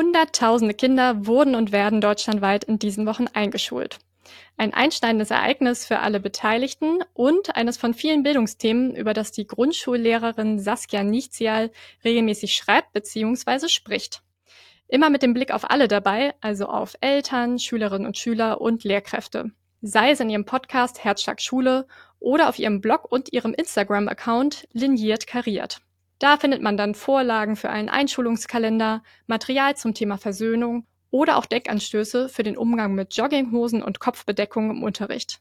[0.00, 3.98] Hunderttausende Kinder wurden und werden deutschlandweit in diesen Wochen eingeschult.
[4.56, 10.58] Ein einschneidendes Ereignis für alle Beteiligten und eines von vielen Bildungsthemen, über das die Grundschullehrerin
[10.58, 11.70] Saskia Nichtzial
[12.02, 13.68] regelmäßig schreibt bzw.
[13.68, 14.22] spricht.
[14.88, 19.50] Immer mit dem Blick auf alle dabei, also auf Eltern, Schülerinnen und Schüler und Lehrkräfte.
[19.82, 21.86] Sei es in ihrem Podcast Herzschlag Schule
[22.20, 25.82] oder auf ihrem Blog und ihrem Instagram-Account Liniert Kariert.
[26.20, 32.28] Da findet man dann Vorlagen für einen Einschulungskalender, Material zum Thema Versöhnung oder auch Deckanstöße
[32.28, 35.40] für den Umgang mit Jogginghosen und Kopfbedeckung im Unterricht.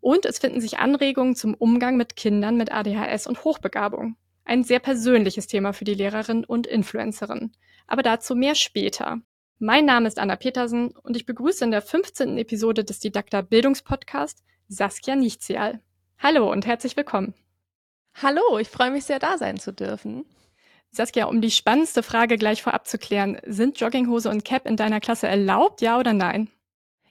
[0.00, 4.16] Und es finden sich Anregungen zum Umgang mit Kindern mit ADHS und Hochbegabung.
[4.46, 7.52] Ein sehr persönliches Thema für die Lehrerin und Influencerin.
[7.86, 9.20] Aber dazu mehr später.
[9.58, 12.38] Mein Name ist Anna Petersen und ich begrüße in der 15.
[12.38, 15.80] Episode des Didakta Bildungspodcast Saskia Nichtzial.
[16.18, 17.34] Hallo und herzlich willkommen.
[18.22, 20.24] Hallo, ich freue mich sehr, da sein zu dürfen.
[20.90, 25.00] Saskia, um die spannendste Frage gleich vorab zu klären, sind Jogginghose und Cap in deiner
[25.00, 26.48] Klasse erlaubt, ja oder nein?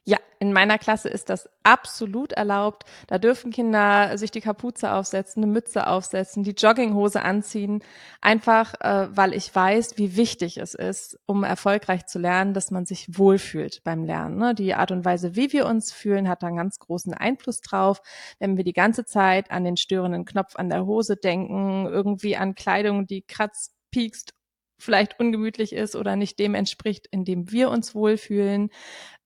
[0.07, 2.83] Ja, in meiner Klasse ist das absolut erlaubt.
[3.07, 7.83] Da dürfen Kinder sich die Kapuze aufsetzen, eine Mütze aufsetzen, die Jogginghose anziehen,
[8.21, 12.85] einfach äh, weil ich weiß, wie wichtig es ist, um erfolgreich zu lernen, dass man
[12.85, 14.37] sich wohlfühlt beim Lernen.
[14.37, 14.53] Ne?
[14.53, 17.99] Die Art und Weise, wie wir uns fühlen, hat da einen ganz großen Einfluss drauf.
[18.37, 22.53] Wenn wir die ganze Zeit an den störenden Knopf an der Hose denken, irgendwie an
[22.53, 24.34] Kleidung, die kratzt, piekst
[24.77, 28.69] vielleicht ungemütlich ist oder nicht dem entspricht, in dem wir uns wohlfühlen,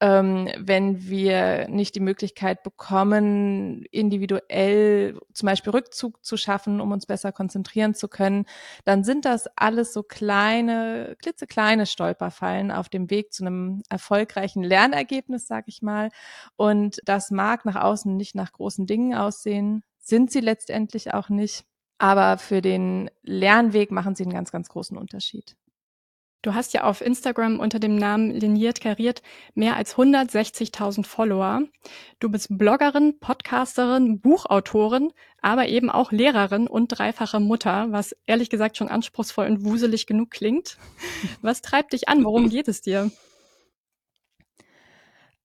[0.02, 7.05] ähm, wenn wir nicht die Möglichkeit bekommen, individuell zum Beispiel Rückzug zu schaffen, um uns
[7.05, 8.45] besser konzentrieren zu können,
[8.86, 15.47] dann sind das alles so kleine, klitzekleine Stolperfallen auf dem Weg zu einem erfolgreichen Lernergebnis,
[15.47, 16.09] sag ich mal.
[16.55, 21.69] Und das mag nach außen nicht nach großen Dingen aussehen, sind sie letztendlich auch nicht.
[22.00, 25.55] Aber für den Lernweg machen sie einen ganz, ganz großen Unterschied.
[26.42, 29.22] Du hast ja auf Instagram unter dem Namen Liniert Kariert
[29.55, 31.64] mehr als 160.000 Follower.
[32.21, 35.11] Du bist Bloggerin, Podcasterin, Buchautorin,
[35.42, 40.31] aber eben auch Lehrerin und dreifache Mutter, was ehrlich gesagt schon anspruchsvoll und wuselig genug
[40.31, 40.77] klingt.
[41.42, 42.23] Was treibt dich an?
[42.23, 43.11] Worum geht es dir?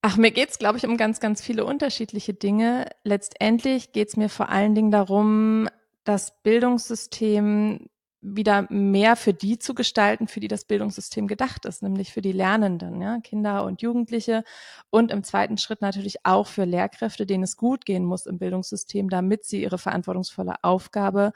[0.01, 2.87] Ach, mir geht's, glaube ich, um ganz, ganz viele unterschiedliche Dinge.
[3.03, 5.69] Letztendlich geht's mir vor allen Dingen darum,
[6.05, 7.89] das Bildungssystem
[8.25, 12.33] wieder mehr für die zu gestalten, für die das Bildungssystem gedacht ist, nämlich für die
[12.33, 14.45] Lernenden, ja, Kinder und Jugendliche
[14.89, 19.11] und im zweiten Schritt natürlich auch für Lehrkräfte, denen es gut gehen muss im Bildungssystem,
[19.11, 21.33] damit sie ihre verantwortungsvolle Aufgabe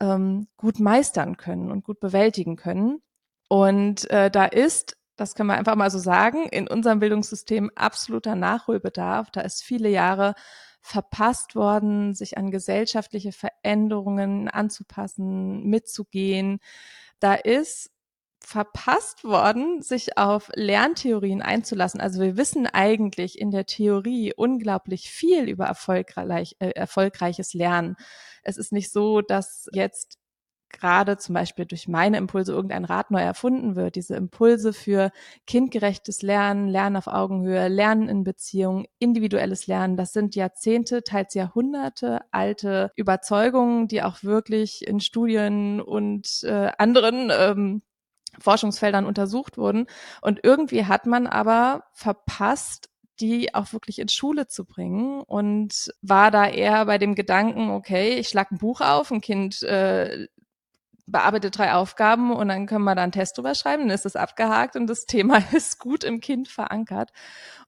[0.00, 3.02] ähm, gut meistern können und gut bewältigen können.
[3.48, 8.36] Und äh, da ist, das können wir einfach mal so sagen, in unserem Bildungssystem absoluter
[8.36, 9.32] Nachholbedarf.
[9.32, 10.34] Da ist viele Jahre
[10.80, 16.60] verpasst worden, sich an gesellschaftliche Veränderungen anzupassen, mitzugehen.
[17.20, 17.90] Da ist
[18.42, 22.00] verpasst worden, sich auf Lerntheorien einzulassen.
[22.00, 27.96] Also wir wissen eigentlich in der Theorie unglaublich viel über erfolgreich, äh, erfolgreiches Lernen.
[28.42, 30.19] Es ist nicht so, dass jetzt
[30.70, 33.96] gerade zum Beispiel durch meine Impulse irgendein Rad neu erfunden wird.
[33.96, 35.10] Diese Impulse für
[35.46, 42.20] kindgerechtes Lernen, Lernen auf Augenhöhe, Lernen in Beziehung, individuelles Lernen, das sind Jahrzehnte, teils Jahrhunderte
[42.30, 47.82] alte Überzeugungen, die auch wirklich in Studien und äh, anderen ähm,
[48.38, 49.86] Forschungsfeldern untersucht wurden.
[50.22, 52.88] Und irgendwie hat man aber verpasst,
[53.20, 58.14] die auch wirklich in Schule zu bringen und war da eher bei dem Gedanken, okay,
[58.14, 60.26] ich schlag ein Buch auf, ein Kind äh,
[61.10, 64.16] bearbeitet drei Aufgaben und dann können wir da einen Test drüber schreiben, dann ist es
[64.16, 67.10] abgehakt und das Thema ist gut im Kind verankert.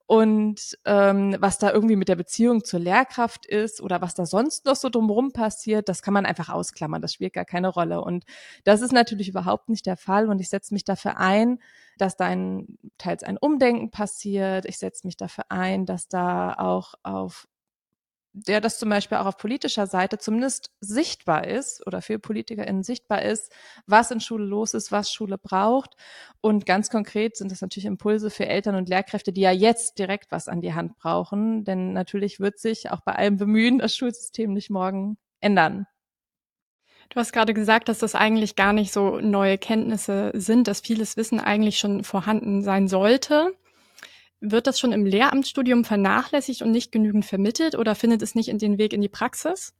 [0.05, 4.65] Und ähm, was da irgendwie mit der Beziehung zur Lehrkraft ist oder was da sonst
[4.65, 8.01] noch so drumherum passiert, das kann man einfach ausklammern, das spielt gar keine Rolle.
[8.01, 8.25] Und
[8.65, 11.59] das ist natürlich überhaupt nicht der Fall und ich setze mich dafür ein,
[11.97, 14.65] dass da ein, teils ein Umdenken passiert.
[14.65, 17.47] Ich setze mich dafür ein, dass da auch auf
[18.33, 23.21] der das zum Beispiel auch auf politischer Seite zumindest sichtbar ist oder für PolitikerInnen sichtbar
[23.21, 23.51] ist,
[23.85, 25.95] was in Schule los ist, was Schule braucht.
[26.41, 30.31] Und ganz konkret sind das natürlich Impulse für Eltern und Lehrkräfte, die ja jetzt direkt
[30.31, 31.63] was an die Hand brauchen.
[31.63, 35.85] Denn natürlich wird sich auch bei allem Bemühen das Schulsystem nicht morgen ändern.
[37.09, 41.17] Du hast gerade gesagt, dass das eigentlich gar nicht so neue Kenntnisse sind, dass vieles
[41.17, 43.53] Wissen eigentlich schon vorhanden sein sollte.
[44.45, 48.57] Wird das schon im Lehramtsstudium vernachlässigt und nicht genügend vermittelt oder findet es nicht in
[48.57, 49.73] den Weg in die Praxis?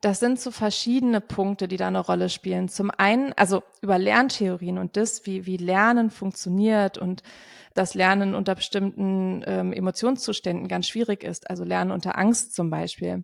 [0.00, 2.68] Das sind so verschiedene Punkte, die da eine Rolle spielen.
[2.68, 7.22] Zum einen, also über Lerntheorien und das, wie, wie Lernen funktioniert und
[7.74, 13.22] das Lernen unter bestimmten ähm, Emotionszuständen ganz schwierig ist, also Lernen unter Angst zum Beispiel.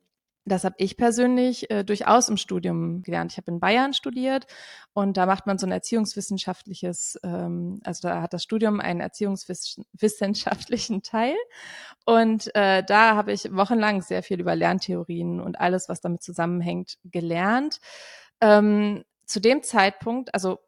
[0.48, 3.32] Das habe ich persönlich äh, durchaus im Studium gelernt.
[3.32, 4.46] Ich habe in Bayern studiert
[4.92, 11.02] und da macht man so ein erziehungswissenschaftliches, ähm, also da hat das Studium einen erziehungswissenschaftlichen
[11.02, 11.34] Teil.
[12.04, 16.98] Und äh, da habe ich wochenlang sehr viel über Lerntheorien und alles, was damit zusammenhängt,
[17.02, 17.80] gelernt.
[18.40, 20.60] Ähm, zu dem Zeitpunkt, also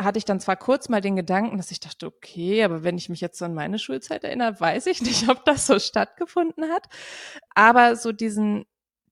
[0.00, 3.08] hatte ich dann zwar kurz mal den Gedanken, dass ich dachte, okay, aber wenn ich
[3.08, 6.88] mich jetzt so an meine Schulzeit erinnere, weiß ich nicht, ob das so stattgefunden hat.
[7.54, 8.64] Aber so diesen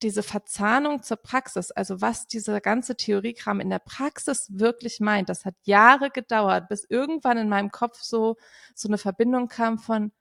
[0.03, 5.45] diese Verzahnung zur Praxis, also was dieser ganze Theoriekram in der Praxis wirklich meint, das
[5.45, 8.37] hat Jahre gedauert, bis irgendwann in meinem Kopf so,
[8.75, 10.13] so eine Verbindung kam von,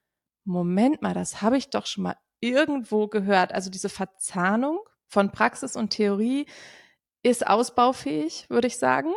[0.45, 3.53] Moment mal, das habe ich doch schon mal irgendwo gehört.
[3.53, 6.47] Also diese Verzahnung von Praxis und Theorie
[7.23, 9.13] ist ausbaufähig, würde ich sagen.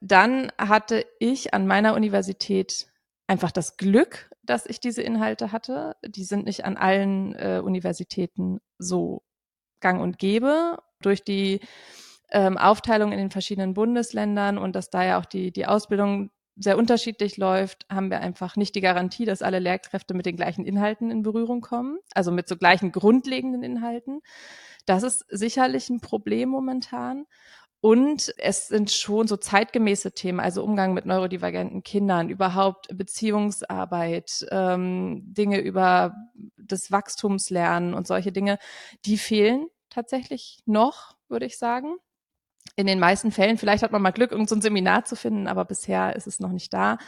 [0.00, 2.88] Dann hatte ich an meiner Universität
[3.26, 5.96] einfach das Glück, dass ich diese Inhalte hatte.
[6.06, 9.22] Die sind nicht an allen äh, Universitäten so
[9.80, 11.60] gang und gäbe durch die
[12.30, 16.78] ähm, Aufteilung in den verschiedenen Bundesländern und dass da ja auch die, die Ausbildung sehr
[16.78, 21.10] unterschiedlich läuft, haben wir einfach nicht die Garantie, dass alle Lehrkräfte mit den gleichen Inhalten
[21.10, 24.22] in Berührung kommen, also mit so gleichen grundlegenden Inhalten.
[24.86, 27.26] Das ist sicherlich ein Problem momentan.
[27.86, 35.22] Und es sind schon so zeitgemäße Themen, also Umgang mit neurodivergenten Kindern, überhaupt Beziehungsarbeit, ähm,
[35.24, 36.16] Dinge über
[36.56, 38.58] das Wachstumslernen und solche Dinge,
[39.04, 41.94] die fehlen tatsächlich noch, würde ich sagen.
[42.74, 45.64] In den meisten Fällen, vielleicht hat man mal Glück, irgendein so Seminar zu finden, aber
[45.64, 46.98] bisher ist es noch nicht da.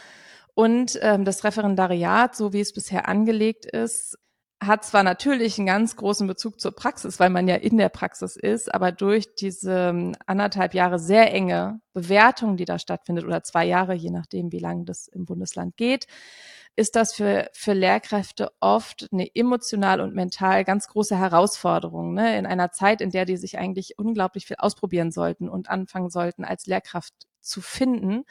[0.53, 4.17] Und ähm, das Referendariat, so wie es bisher angelegt ist,
[4.61, 8.35] hat zwar natürlich einen ganz großen Bezug zur Praxis, weil man ja in der Praxis
[8.35, 13.65] ist, aber durch diese ähm, anderthalb Jahre sehr enge Bewertung, die da stattfindet, oder zwei
[13.65, 16.07] Jahre, je nachdem, wie lange das im Bundesland geht,
[16.75, 22.37] ist das für, für Lehrkräfte oft eine emotional und mental ganz große Herausforderung, ne?
[22.37, 26.43] in einer Zeit, in der die sich eigentlich unglaublich viel ausprobieren sollten und anfangen sollten,
[26.43, 28.23] als Lehrkraft zu finden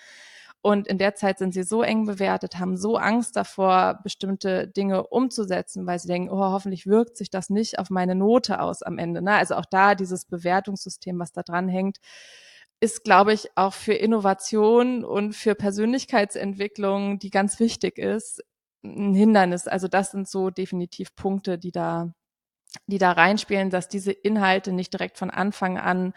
[0.69, 5.07] und in der Zeit sind sie so eng bewertet, haben so Angst davor, bestimmte Dinge
[5.07, 8.99] umzusetzen, weil sie denken, oh, hoffentlich wirkt sich das nicht auf meine Note aus am
[8.99, 9.23] Ende.
[9.23, 9.33] Ne?
[9.33, 11.97] Also auch da dieses Bewertungssystem, was da dran hängt,
[12.81, 18.43] ist, glaube ich, auch für Innovation und für Persönlichkeitsentwicklung, die ganz wichtig ist,
[18.85, 19.69] ein Hindernis.
[19.69, 22.13] Also das sind so definitiv Punkte, die da,
[22.87, 26.13] die da reinspielen, dass diese Inhalte nicht direkt von Anfang an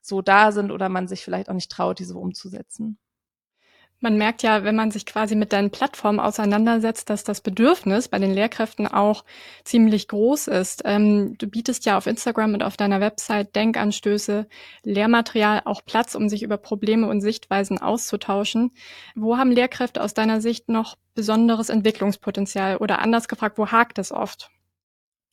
[0.00, 2.98] so da sind oder man sich vielleicht auch nicht traut, diese umzusetzen.
[4.02, 8.18] Man merkt ja, wenn man sich quasi mit deinen Plattformen auseinandersetzt, dass das Bedürfnis bei
[8.18, 9.24] den Lehrkräften auch
[9.62, 10.82] ziemlich groß ist.
[10.86, 14.48] Ähm, du bietest ja auf Instagram und auf deiner Website Denkanstöße,
[14.84, 18.72] Lehrmaterial auch Platz, um sich über Probleme und Sichtweisen auszutauschen.
[19.14, 24.12] Wo haben Lehrkräfte aus deiner Sicht noch besonderes Entwicklungspotenzial oder anders gefragt, wo hakt es
[24.12, 24.50] oft?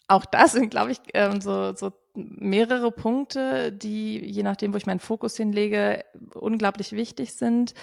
[0.10, 4.86] Auch das sind, glaube ich, ähm, so, so mehrere Punkte, die, je nachdem, wo ich
[4.86, 6.04] meinen Fokus hinlege,
[6.34, 7.74] unglaublich wichtig sind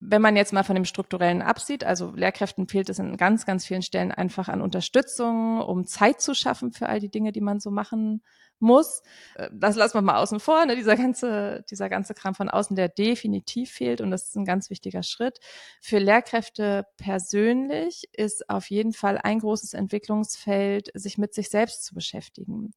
[0.00, 3.66] wenn man jetzt mal von dem Strukturellen absieht, also Lehrkräften fehlt es in ganz, ganz
[3.66, 7.60] vielen Stellen einfach an Unterstützung, um Zeit zu schaffen für all die Dinge, die man
[7.60, 8.22] so machen
[8.60, 9.02] muss.
[9.34, 10.74] Äh, das lassen wir mal außen vor, ne?
[10.74, 14.70] dieser ganze, dieser ganze Kram von außen, der definitiv fehlt und das ist ein ganz
[14.70, 15.38] wichtiger Schritt.
[15.82, 21.94] Für Lehrkräfte persönlich ist auf jeden Fall ein großes Entwicklungsfeld, sich mit sich selbst zu
[21.94, 22.72] beschäftigen.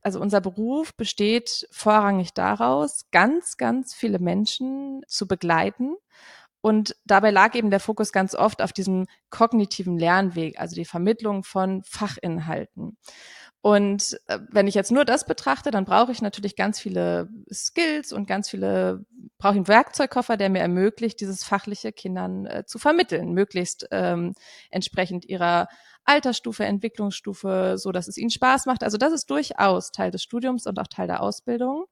[0.00, 5.96] Also unser Beruf besteht vorrangig daraus, ganz, ganz viele Menschen zu begleiten
[6.62, 11.42] und dabei lag eben der Fokus ganz oft auf diesem kognitiven Lernweg, also die Vermittlung
[11.42, 12.96] von Fachinhalten.
[13.60, 18.12] Und äh, wenn ich jetzt nur das betrachte, dann brauche ich natürlich ganz viele Skills
[18.12, 19.04] und ganz viele,
[19.38, 24.34] brauche ich einen Werkzeugkoffer, der mir ermöglicht, dieses fachliche Kindern äh, zu vermitteln, möglichst ähm,
[24.70, 25.68] entsprechend ihrer
[26.04, 28.82] Altersstufe, Entwicklungsstufe, so dass es ihnen Spaß macht.
[28.82, 31.86] Also das ist durchaus Teil des Studiums und auch Teil der Ausbildung.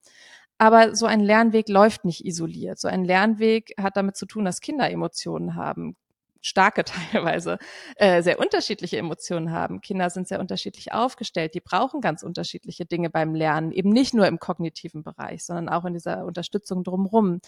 [0.61, 2.79] Aber so ein Lernweg läuft nicht isoliert.
[2.79, 5.97] So ein Lernweg hat damit zu tun, dass Kinder Emotionen haben,
[6.43, 7.57] starke teilweise,
[7.97, 9.81] äh, sehr unterschiedliche Emotionen haben.
[9.81, 11.55] Kinder sind sehr unterschiedlich aufgestellt.
[11.55, 15.87] Die brauchen ganz unterschiedliche Dinge beim Lernen, eben nicht nur im kognitiven Bereich, sondern auch
[15.87, 17.40] in dieser Unterstützung drumherum.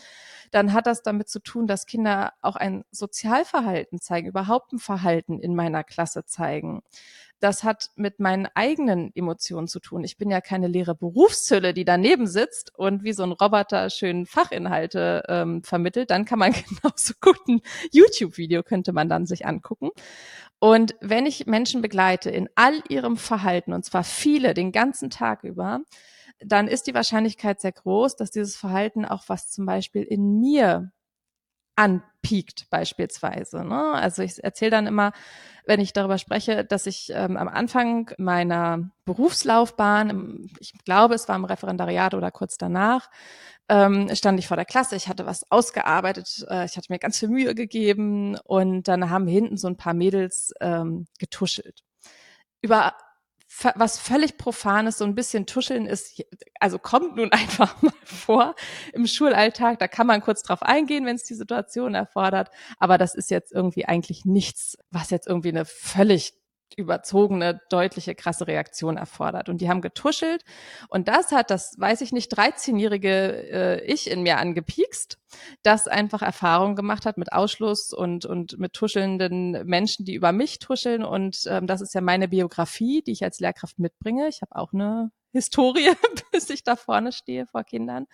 [0.50, 5.38] Dann hat das damit zu tun, dass Kinder auch ein Sozialverhalten zeigen, überhaupt ein Verhalten
[5.38, 6.80] in meiner Klasse zeigen
[7.42, 10.04] das hat mit meinen eigenen Emotionen zu tun.
[10.04, 14.26] Ich bin ja keine leere Berufshülle, die daneben sitzt und wie so ein Roboter schön
[14.26, 16.10] Fachinhalte ähm, vermittelt.
[16.10, 19.90] Dann kann man genauso gut ein YouTube-Video könnte man dann sich angucken.
[20.60, 25.42] Und wenn ich Menschen begleite in all ihrem Verhalten, und zwar viele den ganzen Tag
[25.42, 25.80] über,
[26.38, 30.92] dann ist die Wahrscheinlichkeit sehr groß, dass dieses Verhalten auch was zum Beispiel in mir
[31.76, 33.64] anpiekt beispielsweise.
[33.64, 33.92] Ne?
[33.94, 35.12] Also ich erzähle dann immer,
[35.66, 41.36] wenn ich darüber spreche, dass ich ähm, am Anfang meiner Berufslaufbahn, ich glaube, es war
[41.36, 43.10] im Referendariat oder kurz danach,
[43.68, 47.18] ähm, stand ich vor der Klasse, ich hatte was ausgearbeitet, äh, ich hatte mir ganz
[47.18, 51.82] viel Mühe gegeben und dann haben hinten so ein paar Mädels ähm, getuschelt.
[52.60, 52.94] Über
[53.74, 56.22] was völlig profanes, so ein bisschen tuscheln ist,
[56.60, 58.54] also kommt nun einfach mal vor
[58.92, 59.78] im Schulalltag.
[59.78, 62.50] Da kann man kurz drauf eingehen, wenn es die Situation erfordert.
[62.78, 66.34] Aber das ist jetzt irgendwie eigentlich nichts, was jetzt irgendwie eine völlig
[66.78, 69.48] überzogene, deutliche, krasse Reaktion erfordert.
[69.48, 70.44] Und die haben getuschelt.
[70.88, 75.18] Und das hat das, weiß ich nicht, 13-jährige äh, Ich in mir angepiekst,
[75.62, 80.58] das einfach Erfahrung gemacht hat mit Ausschluss und, und mit tuschelnden Menschen, die über mich
[80.58, 81.04] tuscheln.
[81.04, 84.28] Und ähm, das ist ja meine Biografie, die ich als Lehrkraft mitbringe.
[84.28, 85.90] Ich habe auch eine Historie,
[86.32, 88.06] bis ich da vorne stehe vor Kindern.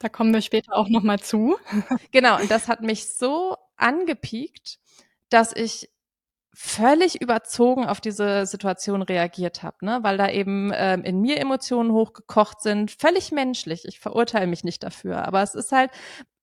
[0.00, 1.56] Da kommen wir später auch nochmal zu.
[2.10, 4.78] genau, und das hat mich so angepiekt,
[5.28, 5.90] dass ich
[6.54, 9.98] völlig überzogen auf diese Situation reagiert habe, ne?
[10.02, 13.84] weil da eben ähm, in mir Emotionen hochgekocht sind, völlig menschlich.
[13.86, 15.90] Ich verurteile mich nicht dafür, aber es ist halt,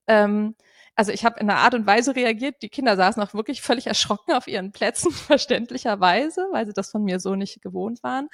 [0.07, 0.55] ähm,
[0.95, 3.87] also ich habe in einer Art und Weise reagiert, die Kinder saßen auch wirklich völlig
[3.87, 8.27] erschrocken auf ihren Plätzen, verständlicherweise, weil sie das von mir so nicht gewohnt waren.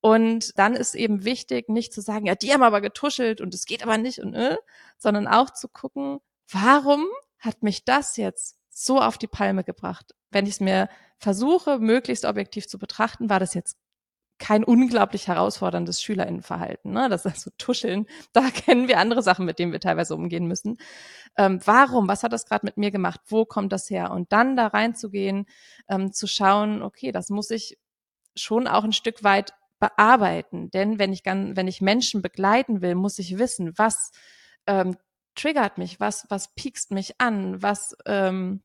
[0.00, 3.64] Und dann ist eben wichtig, nicht zu sagen, ja, die haben aber getuschelt und es
[3.64, 4.58] geht aber nicht und äh,
[4.98, 6.18] sondern auch zu gucken,
[6.50, 7.06] warum
[7.38, 10.14] hat mich das jetzt so auf die Palme gebracht?
[10.34, 10.88] Wenn ich es mir
[11.18, 13.78] versuche, möglichst objektiv zu betrachten, war das jetzt
[14.38, 16.92] kein unglaublich herausforderndes Schülerinnenverhalten.
[16.92, 17.08] Ne?
[17.08, 18.06] Das ist so Tuscheln.
[18.32, 20.76] Da kennen wir andere Sachen, mit denen wir teilweise umgehen müssen.
[21.38, 22.08] Ähm, warum?
[22.08, 23.20] Was hat das gerade mit mir gemacht?
[23.26, 24.10] Wo kommt das her?
[24.10, 25.46] Und dann da reinzugehen,
[25.88, 27.78] ähm, zu schauen, okay, das muss ich
[28.34, 30.70] schon auch ein Stück weit bearbeiten.
[30.70, 34.10] Denn wenn ich, ganz, wenn ich Menschen begleiten will, muss ich wissen, was
[34.66, 34.96] ähm,
[35.36, 38.62] triggert mich, was, was piekst mich an, was ähm,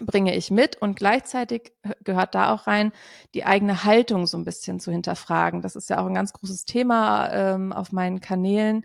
[0.00, 1.72] bringe ich mit und gleichzeitig
[2.04, 2.92] gehört da auch rein,
[3.34, 5.62] die eigene Haltung so ein bisschen zu hinterfragen.
[5.62, 8.84] Das ist ja auch ein ganz großes Thema ähm, auf meinen Kanälen.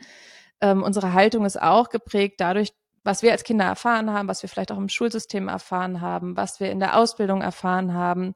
[0.62, 4.50] Ähm, unsere Haltung ist auch geprägt dadurch, was wir als Kinder erfahren haben, was wir
[4.50, 8.34] vielleicht auch im Schulsystem erfahren haben, was wir in der Ausbildung erfahren haben.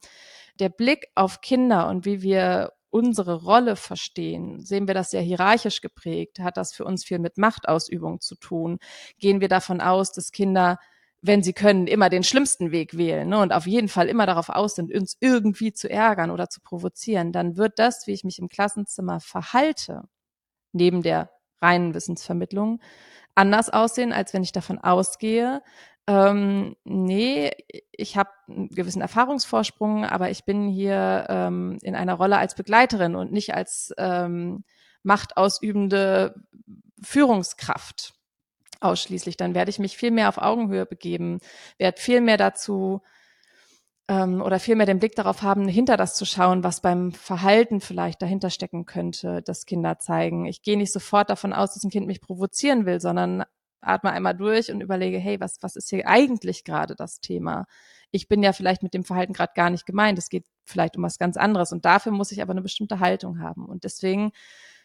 [0.60, 5.82] Der Blick auf Kinder und wie wir unsere Rolle verstehen, sehen wir das sehr hierarchisch
[5.82, 8.80] geprägt, hat das für uns viel mit Machtausübung zu tun.
[9.18, 10.78] Gehen wir davon aus, dass Kinder
[11.22, 14.50] wenn sie können, immer den schlimmsten Weg wählen ne, und auf jeden Fall immer darauf
[14.50, 18.40] aus sind, uns irgendwie zu ärgern oder zu provozieren, dann wird das, wie ich mich
[18.40, 20.04] im Klassenzimmer verhalte,
[20.72, 22.80] neben der reinen Wissensvermittlung,
[23.36, 25.62] anders aussehen, als wenn ich davon ausgehe,
[26.10, 27.52] ähm, nee,
[27.92, 33.16] ich habe einen gewissen Erfahrungsvorsprung, aber ich bin hier ähm, in einer Rolle als Begleiterin
[33.16, 34.64] und nicht als ähm,
[35.04, 36.34] machtausübende
[37.04, 38.16] Führungskraft
[38.80, 39.38] ausschließlich.
[39.38, 41.40] Dann werde ich mich viel mehr auf Augenhöhe begeben,
[41.78, 43.02] werde viel mehr dazu
[44.08, 47.82] ähm, oder viel mehr den Blick darauf haben, hinter das zu schauen, was beim Verhalten
[47.82, 50.46] vielleicht dahinter stecken könnte, das Kinder zeigen.
[50.46, 53.44] Ich gehe nicht sofort davon aus, dass ein Kind mich provozieren will, sondern
[53.82, 57.66] atme einmal durch und überlege, hey, was, was ist hier eigentlich gerade das Thema?
[58.12, 60.18] Ich bin ja vielleicht mit dem Verhalten gerade gar nicht gemeint.
[60.18, 61.72] Es geht vielleicht um was ganz anderes.
[61.72, 63.66] Und dafür muss ich aber eine bestimmte Haltung haben.
[63.66, 64.32] Und deswegen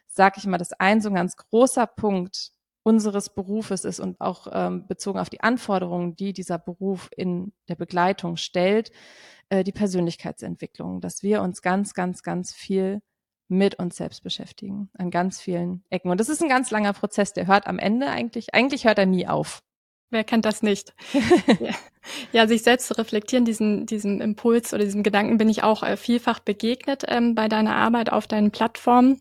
[0.07, 2.53] sage ich mal, dass ein so ein ganz großer Punkt
[2.85, 7.75] unseres Berufes ist und auch ähm, bezogen auf die Anforderungen, die dieser Beruf in der
[7.75, 8.93] Begleitung stellt,
[9.49, 13.01] äh, die Persönlichkeitsentwicklung, dass wir uns ganz, ganz, ganz viel
[13.49, 16.11] mit uns selbst beschäftigen, an ganz vielen Ecken.
[16.11, 19.07] Und das ist ein ganz langer Prozess, der hört am Ende eigentlich, eigentlich hört er
[19.07, 19.63] nie auf.
[20.11, 20.95] Wer kennt das nicht?
[21.61, 21.75] ja.
[22.33, 22.47] ja.
[22.47, 26.39] sich selbst zu reflektieren, diesen, diesem Impuls oder diesem Gedanken bin ich auch äh, vielfach
[26.39, 29.21] begegnet ähm, bei deiner Arbeit auf deinen Plattformen.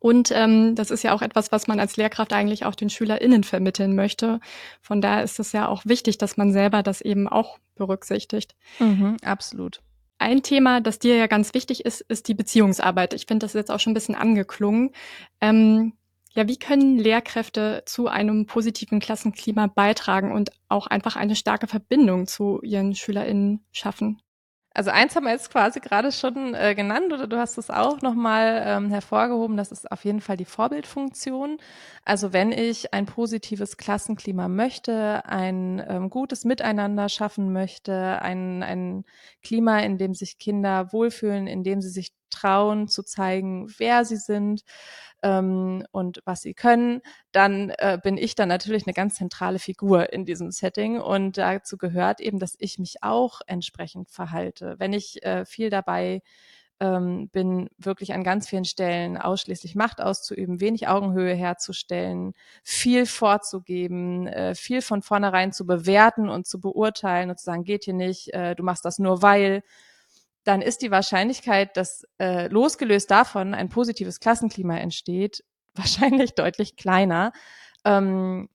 [0.00, 3.44] Und ähm, das ist ja auch etwas, was man als Lehrkraft eigentlich auch den SchülerInnen
[3.44, 4.40] vermitteln möchte.
[4.80, 8.54] Von daher ist es ja auch wichtig, dass man selber das eben auch berücksichtigt.
[8.78, 9.80] Mhm, absolut.
[10.18, 13.14] Ein Thema, das dir ja ganz wichtig ist, ist die Beziehungsarbeit.
[13.14, 14.90] Ich finde, das ist jetzt auch schon ein bisschen angeklungen.
[15.40, 15.92] Ähm,
[16.34, 22.26] ja, wie können Lehrkräfte zu einem positiven Klassenklima beitragen und auch einfach eine starke Verbindung
[22.26, 24.20] zu ihren SchülerInnen schaffen?
[24.78, 28.00] Also eins haben wir jetzt quasi gerade schon äh, genannt oder du hast es auch
[28.00, 31.58] nochmal ähm, hervorgehoben, das ist auf jeden Fall die Vorbildfunktion.
[32.04, 39.04] Also wenn ich ein positives Klassenklima möchte, ein ähm, gutes Miteinander schaffen möchte, ein, ein
[39.42, 44.16] Klima, in dem sich Kinder wohlfühlen, in dem sie sich trauen zu zeigen, wer sie
[44.16, 44.62] sind,
[45.22, 47.00] ähm, und was sie können,
[47.32, 51.00] dann äh, bin ich dann natürlich eine ganz zentrale Figur in diesem Setting.
[51.00, 54.76] Und dazu gehört eben, dass ich mich auch entsprechend verhalte.
[54.78, 56.22] Wenn ich äh, viel dabei
[56.80, 64.28] ähm, bin, wirklich an ganz vielen Stellen ausschließlich Macht auszuüben, wenig Augenhöhe herzustellen, viel vorzugeben,
[64.28, 68.32] äh, viel von vornherein zu bewerten und zu beurteilen und zu sagen, geht hier nicht,
[68.32, 69.62] äh, du machst das nur weil,
[70.48, 77.32] dann ist die Wahrscheinlichkeit, dass äh, losgelöst davon ein positives Klassenklima entsteht, wahrscheinlich deutlich kleiner.
[77.84, 78.48] Ähm,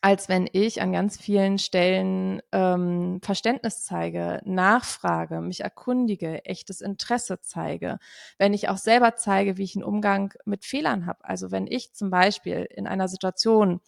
[0.00, 7.40] als wenn ich an ganz vielen Stellen ähm, Verständnis zeige, nachfrage, mich erkundige, echtes Interesse
[7.40, 7.98] zeige,
[8.36, 11.24] wenn ich auch selber zeige, wie ich einen Umgang mit Fehlern habe.
[11.24, 13.80] Also wenn ich zum Beispiel in einer Situation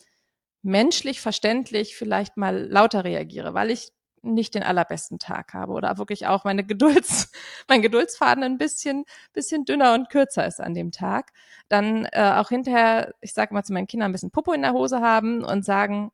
[0.62, 3.90] menschlich verständlich vielleicht mal lauter reagiere, weil ich
[4.24, 7.30] nicht den allerbesten Tag habe oder wirklich auch meine Gedulds,
[7.68, 11.32] mein Geduldsfaden ein bisschen, bisschen dünner und kürzer ist an dem Tag,
[11.68, 14.72] dann äh, auch hinterher, ich sage mal zu meinen Kindern, ein bisschen Popo in der
[14.72, 16.10] Hose haben und sagen,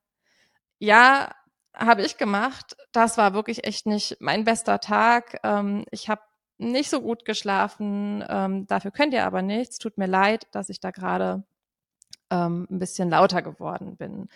[0.79, 1.31] ja,
[1.75, 2.77] habe ich gemacht.
[2.93, 5.39] Das war wirklich echt nicht mein bester Tag.
[5.45, 6.23] Ähm, ich habe
[6.59, 8.25] nicht so gut geschlafen.
[8.29, 9.79] Ähm, dafür könnt ihr aber nichts.
[9.79, 11.45] Tut mir leid, dass ich da gerade
[12.31, 14.29] ähm, ein bisschen lauter geworden bin.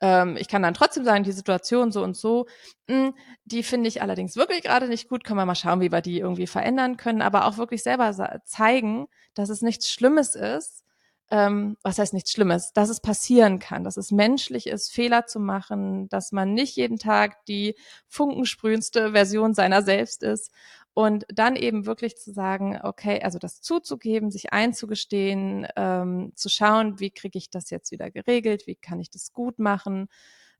[0.00, 2.46] Ähm, ich kann dann trotzdem sagen, die Situation so und so,
[2.88, 3.14] mh, hm,
[3.44, 5.24] die finde ich allerdings wirklich gerade nicht gut.
[5.24, 8.12] Können wir mal schauen, wie wir die irgendwie verändern können, aber auch wirklich selber
[8.44, 10.84] zeigen, dass es nichts Schlimmes ist.
[11.30, 15.40] Ähm, was heißt nichts Schlimmes, dass es passieren kann, dass es menschlich ist, Fehler zu
[15.40, 17.74] machen, dass man nicht jeden Tag die
[18.08, 20.50] funkensprühendste Version seiner selbst ist
[20.98, 26.98] und dann eben wirklich zu sagen, okay, also das zuzugeben, sich einzugestehen, ähm, zu schauen,
[26.98, 30.08] wie kriege ich das jetzt wieder geregelt, wie kann ich das gut machen,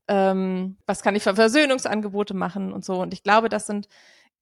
[0.07, 3.01] ähm, was kann ich für Versöhnungsangebote machen und so.
[3.01, 3.89] Und ich glaube, das sind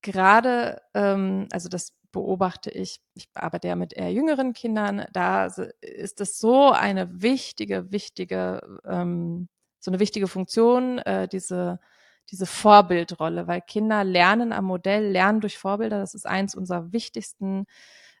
[0.00, 6.20] gerade, ähm, also das beobachte ich, ich arbeite ja mit eher jüngeren Kindern, da ist
[6.20, 9.48] es so eine wichtige, wichtige, ähm,
[9.80, 11.80] so eine wichtige Funktion, äh, diese
[12.30, 15.98] diese Vorbildrolle, weil Kinder lernen am Modell, lernen durch Vorbilder.
[15.98, 17.66] Das ist eins unserer wichtigsten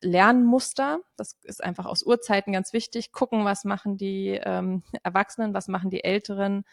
[0.00, 1.00] Lernmuster.
[1.16, 3.12] Das ist einfach aus Urzeiten ganz wichtig.
[3.12, 6.64] Gucken, was machen die ähm, Erwachsenen, was machen die Älteren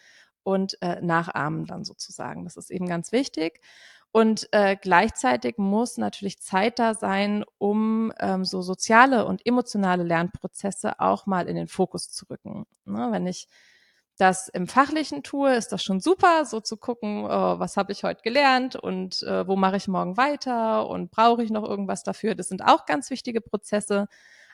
[0.44, 2.44] und äh, nachahmen dann sozusagen.
[2.44, 3.62] Das ist eben ganz wichtig.
[4.12, 11.02] Und äh, gleichzeitig muss natürlich Zeit da sein, um ähm, so soziale und emotionale Lernprozesse
[11.02, 12.66] auch mal in den Fokus zu rücken.
[12.86, 13.10] Ne?
[13.12, 13.50] Wenn ich
[14.18, 18.04] das im Fachlichen tue, ist das schon super, so zu gucken, oh, was habe ich
[18.04, 22.36] heute gelernt und äh, wo mache ich morgen weiter und brauche ich noch irgendwas dafür.
[22.36, 24.08] Das sind auch ganz wichtige Prozesse.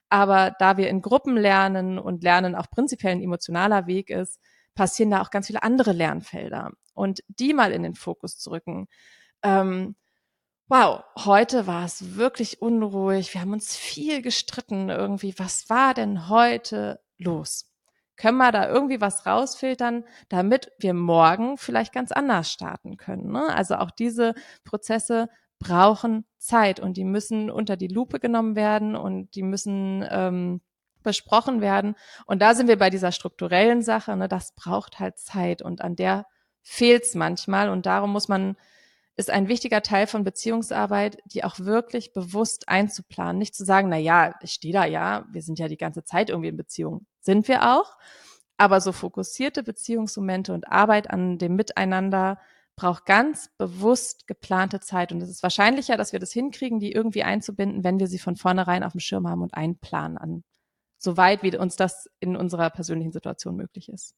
[0.09, 4.39] Aber da wir in Gruppen lernen und Lernen auch prinzipiell ein emotionaler Weg ist,
[4.75, 6.71] passieren da auch ganz viele andere Lernfelder.
[6.93, 8.87] Und die mal in den Fokus zu rücken.
[9.43, 9.95] Ähm,
[10.67, 13.33] wow, heute war es wirklich unruhig.
[13.33, 15.33] Wir haben uns viel gestritten irgendwie.
[15.37, 17.70] Was war denn heute los?
[18.21, 23.31] Können wir da irgendwie was rausfiltern, damit wir morgen vielleicht ganz anders starten können.
[23.31, 23.51] Ne?
[23.51, 29.33] Also auch diese Prozesse brauchen Zeit und die müssen unter die Lupe genommen werden und
[29.33, 30.61] die müssen ähm,
[31.01, 31.95] besprochen werden.
[32.27, 34.15] Und da sind wir bei dieser strukturellen Sache.
[34.15, 34.27] Ne?
[34.27, 36.27] Das braucht halt Zeit und an der
[36.61, 38.55] fehlt es manchmal und darum muss man
[39.15, 43.39] ist ein wichtiger Teil von Beziehungsarbeit, die auch wirklich bewusst einzuplanen.
[43.39, 46.29] Nicht zu sagen, na ja, ich stehe da ja, wir sind ja die ganze Zeit
[46.29, 47.07] irgendwie in Beziehung.
[47.21, 47.97] Sind wir auch.
[48.57, 52.39] Aber so fokussierte Beziehungsmomente und Arbeit an dem Miteinander
[52.75, 55.11] braucht ganz bewusst geplante Zeit.
[55.11, 58.35] Und es ist wahrscheinlicher, dass wir das hinkriegen, die irgendwie einzubinden, wenn wir sie von
[58.35, 60.43] vornherein auf dem Schirm haben und einplanen an,
[60.97, 64.15] soweit wie uns das in unserer persönlichen Situation möglich ist.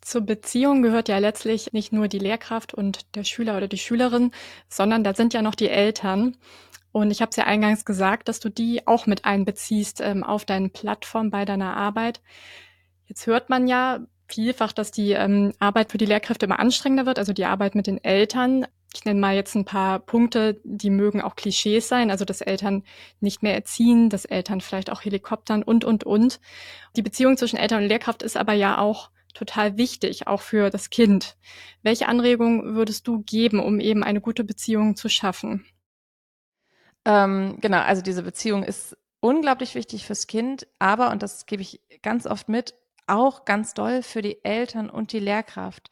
[0.00, 4.32] Zur Beziehung gehört ja letztlich nicht nur die Lehrkraft und der Schüler oder die Schülerin,
[4.68, 6.36] sondern da sind ja noch die Eltern.
[6.92, 10.44] Und ich habe es ja eingangs gesagt, dass du die auch mit einbeziehst ähm, auf
[10.44, 12.20] deinen Plattform bei deiner Arbeit.
[13.06, 17.18] Jetzt hört man ja vielfach, dass die ähm, Arbeit für die Lehrkräfte immer anstrengender wird,
[17.18, 18.66] also die Arbeit mit den Eltern.
[18.94, 22.84] Ich nenne mal jetzt ein paar Punkte, die mögen auch Klischees sein, also dass Eltern
[23.20, 26.40] nicht mehr erziehen, dass Eltern vielleicht auch Helikoptern und, und, und.
[26.96, 30.90] Die Beziehung zwischen Eltern und Lehrkraft ist aber ja auch total wichtig, auch für das
[30.90, 31.36] Kind.
[31.82, 35.64] Welche Anregungen würdest du geben, um eben eine gute Beziehung zu schaffen?
[37.04, 41.80] Ähm, genau, also diese Beziehung ist unglaublich wichtig fürs Kind, aber, und das gebe ich
[42.02, 42.74] ganz oft mit,
[43.06, 45.90] auch ganz doll für die Eltern und die Lehrkraft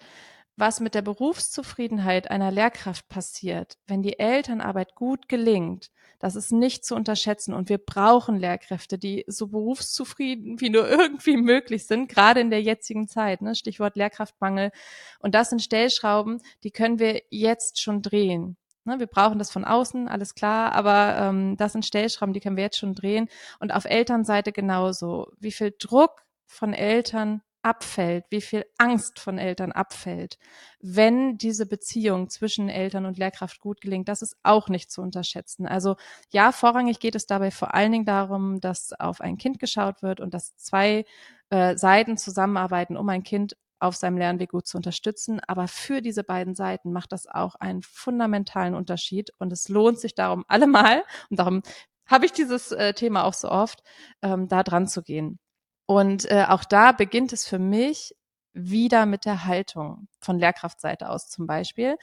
[0.61, 6.85] was mit der Berufszufriedenheit einer Lehrkraft passiert, wenn die Elternarbeit gut gelingt, das ist nicht
[6.85, 7.55] zu unterschätzen.
[7.55, 12.63] Und wir brauchen Lehrkräfte, die so berufszufrieden wie nur irgendwie möglich sind, gerade in der
[12.63, 13.41] jetzigen Zeit.
[13.41, 13.55] Ne?
[13.55, 14.71] Stichwort Lehrkraftmangel.
[15.19, 18.59] Und das sind Stellschrauben, die können wir jetzt schon drehen.
[18.85, 18.99] Ne?
[18.99, 22.65] Wir brauchen das von außen, alles klar, aber ähm, das sind Stellschrauben, die können wir
[22.65, 23.29] jetzt schon drehen.
[23.59, 25.33] Und auf Elternseite genauso.
[25.39, 30.39] Wie viel Druck von Eltern abfällt, wie viel Angst von Eltern abfällt,
[30.81, 35.67] wenn diese Beziehung zwischen Eltern und Lehrkraft gut gelingt, das ist auch nicht zu unterschätzen.
[35.67, 35.97] Also
[36.31, 40.21] ja, vorrangig geht es dabei vor allen Dingen darum, dass auf ein Kind geschaut wird
[40.21, 41.05] und dass zwei
[41.51, 45.41] äh, Seiten zusammenarbeiten, um ein Kind auf seinem Lernweg gut zu unterstützen.
[45.47, 50.15] Aber für diese beiden Seiten macht das auch einen fundamentalen Unterschied und es lohnt sich
[50.15, 51.63] darum allemal und darum
[52.07, 53.83] habe ich dieses äh, Thema auch so oft,
[54.23, 55.39] ähm, da dran zu gehen.
[55.87, 58.15] Und äh, auch da beginnt es für mich
[58.53, 61.97] wieder mit der Haltung von Lehrkraftseite aus zum Beispiel.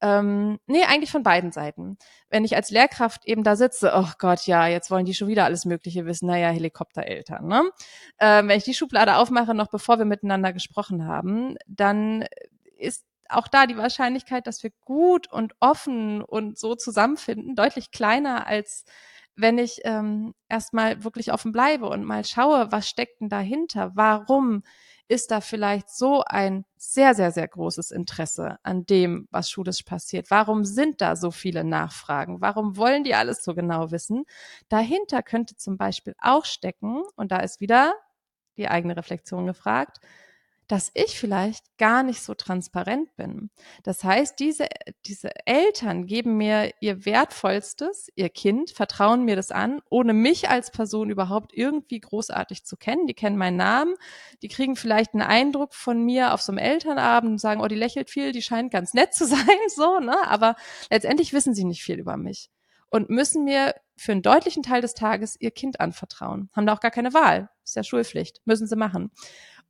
[0.00, 1.98] Ähm, nee, eigentlich von beiden Seiten.
[2.30, 5.44] Wenn ich als Lehrkraft eben da sitze, oh Gott, ja, jetzt wollen die schon wieder
[5.44, 7.70] alles Mögliche wissen, naja, Helikoptereltern, ne?
[8.18, 12.24] Ähm, wenn ich die Schublade aufmache, noch bevor wir miteinander gesprochen haben, dann
[12.78, 18.46] ist auch da die Wahrscheinlichkeit, dass wir gut und offen und so zusammenfinden, deutlich kleiner
[18.46, 18.84] als
[19.36, 23.92] wenn ich ähm, erstmal wirklich offen bleibe und mal schaue, was steckt denn dahinter?
[23.94, 24.62] Warum
[25.10, 30.30] ist da vielleicht so ein sehr, sehr, sehr großes Interesse an dem, was schulisch passiert?
[30.30, 32.40] Warum sind da so viele Nachfragen?
[32.40, 34.24] Warum wollen die alles so genau wissen?
[34.68, 37.94] Dahinter könnte zum Beispiel auch stecken, und da ist wieder
[38.56, 39.98] die eigene Reflexion gefragt,
[40.70, 43.50] dass ich vielleicht gar nicht so transparent bin.
[43.82, 44.68] Das heißt, diese,
[45.04, 50.70] diese Eltern geben mir ihr Wertvollstes, ihr Kind, vertrauen mir das an, ohne mich als
[50.70, 53.08] Person überhaupt irgendwie großartig zu kennen.
[53.08, 53.96] Die kennen meinen Namen,
[54.42, 57.74] die kriegen vielleicht einen Eindruck von mir auf so einem Elternabend und sagen, oh, die
[57.74, 59.40] lächelt viel, die scheint ganz nett zu sein,
[59.74, 60.16] so, ne?
[60.28, 60.54] Aber
[60.88, 62.48] letztendlich wissen sie nicht viel über mich
[62.90, 66.48] und müssen mir für einen deutlichen Teil des Tages ihr Kind anvertrauen.
[66.52, 67.50] Haben da auch gar keine Wahl.
[67.64, 68.40] Ist ja Schulpflicht.
[68.44, 69.10] Müssen sie machen.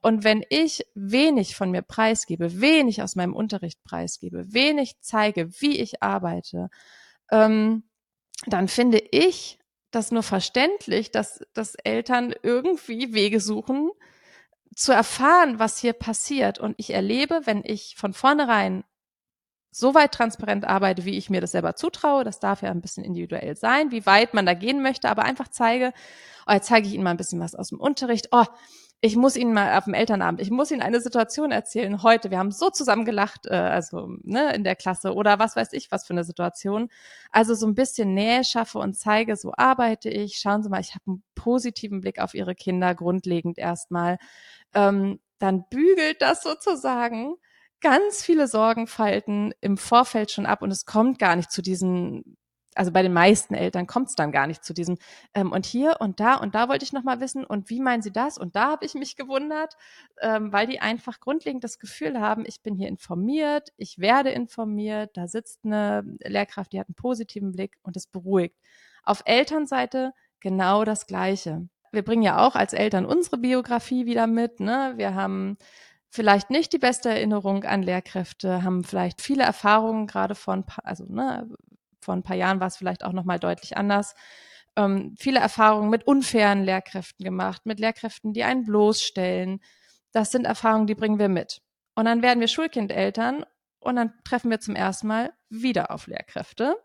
[0.01, 5.79] Und wenn ich wenig von mir preisgebe, wenig aus meinem Unterricht preisgebe, wenig zeige, wie
[5.79, 6.71] ich arbeite,
[7.31, 7.85] ähm,
[8.47, 9.59] dann finde ich
[9.91, 13.91] das nur verständlich, dass, dass Eltern irgendwie Wege suchen,
[14.75, 16.59] zu erfahren, was hier passiert.
[16.59, 18.85] Und ich erlebe, wenn ich von vornherein
[19.73, 23.05] so weit transparent arbeite, wie ich mir das selber zutraue, das darf ja ein bisschen
[23.05, 25.93] individuell sein, wie weit man da gehen möchte, aber einfach zeige,
[26.47, 28.29] oh, jetzt zeige ich Ihnen mal ein bisschen was aus dem Unterricht.
[28.33, 28.47] Oh,
[29.03, 32.31] ich muss Ihnen mal auf dem Elternabend, ich muss Ihnen eine Situation erzählen heute.
[32.31, 35.91] Wir haben so zusammen gelacht, äh, also ne, in der Klasse oder was weiß ich,
[35.91, 36.91] was für eine Situation.
[37.31, 40.37] Also so ein bisschen Nähe schaffe und zeige, so arbeite ich.
[40.39, 44.19] Schauen Sie mal, ich habe einen positiven Blick auf Ihre Kinder, grundlegend erstmal.
[44.75, 47.37] Ähm, dann bügelt das sozusagen
[47.81, 52.37] ganz viele Sorgenfalten im Vorfeld schon ab und es kommt gar nicht zu diesen
[52.81, 54.97] also bei den meisten Eltern kommt es dann gar nicht zu diesem
[55.35, 58.01] ähm, und hier und da und da wollte ich noch mal wissen und wie meinen
[58.01, 59.75] Sie das und da habe ich mich gewundert,
[60.23, 65.11] ähm, weil die einfach grundlegend das Gefühl haben, ich bin hier informiert, ich werde informiert,
[65.13, 68.57] da sitzt eine Lehrkraft, die hat einen positiven Blick und es beruhigt.
[69.03, 71.69] Auf Elternseite genau das Gleiche.
[71.93, 74.59] Wir bringen ja auch als Eltern unsere Biografie wieder mit.
[74.59, 74.95] Ne?
[74.97, 75.59] Wir haben
[76.09, 81.47] vielleicht nicht die beste Erinnerung an Lehrkräfte, haben vielleicht viele Erfahrungen gerade von, also ne,
[82.01, 84.15] vor ein paar Jahren war es vielleicht auch nochmal deutlich anders.
[84.77, 89.61] Ähm, viele Erfahrungen mit unfairen Lehrkräften gemacht, mit Lehrkräften, die einen bloßstellen.
[90.13, 91.63] Das sind Erfahrungen, die bringen wir mit.
[91.95, 93.45] Und dann werden wir Schulkindeltern
[93.81, 96.77] und dann treffen wir zum ersten Mal wieder auf Lehrkräfte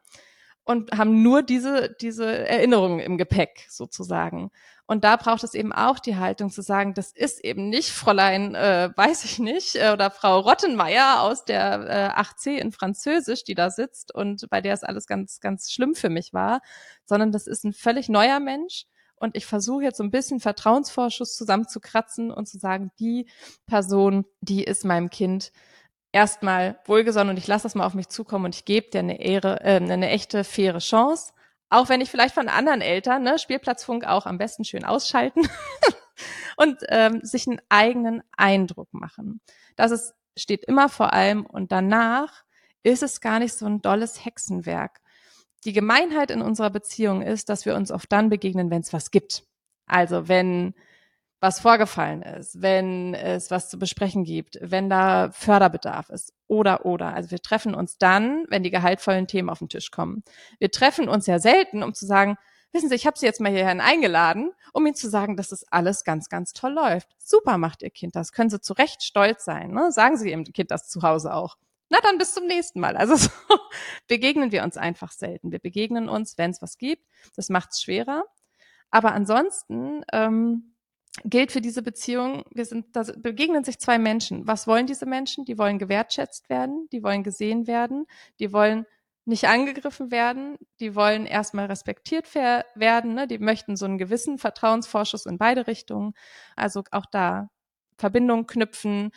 [0.66, 4.52] und haben nur diese, diese Erinnerungen im Gepäck sozusagen.
[4.88, 8.54] Und da braucht es eben auch die Haltung zu sagen, das ist eben nicht Fräulein,
[8.54, 13.56] äh, weiß ich nicht, äh, oder Frau Rottenmeier aus der äh, 8c in Französisch, die
[13.56, 16.62] da sitzt und bei der es alles ganz, ganz schlimm für mich war,
[17.06, 18.86] sondern das ist ein völlig neuer Mensch.
[19.18, 23.28] Und ich versuche jetzt so ein bisschen Vertrauensvorschuss zusammenzukratzen und zu sagen, die
[23.66, 25.52] Person, die ist meinem Kind
[26.16, 29.20] erstmal wohlgesonnen und ich lasse das mal auf mich zukommen und ich gebe dir eine
[29.20, 31.34] Ehre, äh, eine echte faire Chance.
[31.70, 35.42] Auch wenn ich vielleicht von anderen Eltern, ne, Spielplatzfunk auch am besten schön ausschalten
[36.58, 39.42] und ähm, sich einen eigenen Eindruck machen.
[39.76, 42.46] Das ist, steht immer vor allem und danach
[42.84, 45.02] ist es gar nicht so ein dolles Hexenwerk.
[45.66, 49.12] Die Gemeinheit in unserer Beziehung ist, dass wir uns oft dann begegnen, wenn es was
[49.12, 49.44] gibt.
[49.86, 50.76] Also wenn
[51.40, 57.14] was vorgefallen ist, wenn es was zu besprechen gibt, wenn da Förderbedarf ist oder oder.
[57.14, 60.24] Also wir treffen uns dann, wenn die gehaltvollen Themen auf den Tisch kommen.
[60.60, 62.38] Wir treffen uns ja selten, um zu sagen,
[62.72, 65.66] wissen Sie, ich habe Sie jetzt mal hierhin eingeladen, um Ihnen zu sagen, dass das
[65.72, 67.10] alles ganz, ganz toll läuft.
[67.18, 68.32] Super macht Ihr Kind das.
[68.32, 69.72] Können Sie zu Recht stolz sein.
[69.72, 69.92] Ne?
[69.92, 71.58] Sagen Sie Ihrem Kind das zu Hause auch.
[71.90, 72.98] Na dann bis zum nächsten Mal.
[72.98, 73.30] Also so
[74.08, 75.52] begegnen wir uns einfach selten.
[75.52, 77.04] Wir begegnen uns, wenn es was gibt.
[77.36, 78.26] Das macht es schwerer.
[78.92, 80.75] Aber ansonsten ähm,
[81.24, 84.48] gilt für diese Beziehung, wir sind, da begegnen sich zwei Menschen.
[84.48, 85.46] Was wollen diese Menschen?
[85.46, 88.06] Die wollen gewertschätzt werden, die wollen gesehen werden,
[88.40, 88.86] die wollen
[89.26, 93.28] nicht angegriffen werden, die wollen erstmal respektiert werden, ne?
[93.28, 96.14] die möchten so einen gewissen Vertrauensvorschuss in beide Richtungen.
[96.56, 97.50] Also auch da
[97.98, 99.10] Verbindung knüpfen,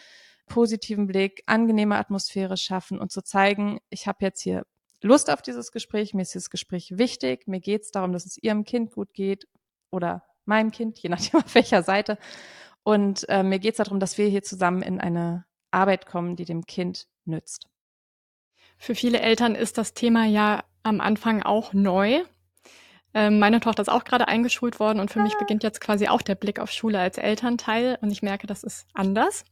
[0.47, 4.65] positiven Blick, angenehme Atmosphäre schaffen und zu zeigen, ich habe jetzt hier
[5.03, 8.39] Lust auf dieses Gespräch, mir ist dieses Gespräch wichtig, mir geht es darum, dass es
[8.39, 9.47] Ihrem Kind gut geht
[9.91, 12.19] oder meinem Kind, je nachdem auf welcher Seite.
[12.83, 16.45] Und äh, mir geht es darum, dass wir hier zusammen in eine Arbeit kommen, die
[16.45, 17.67] dem Kind nützt.
[18.79, 22.23] Für viele Eltern ist das Thema ja am Anfang auch neu.
[23.15, 26.23] Ähm, meine Tochter ist auch gerade eingeschult worden und für mich beginnt jetzt quasi auch
[26.23, 29.45] der Blick auf Schule als Elternteil und ich merke, das ist anders.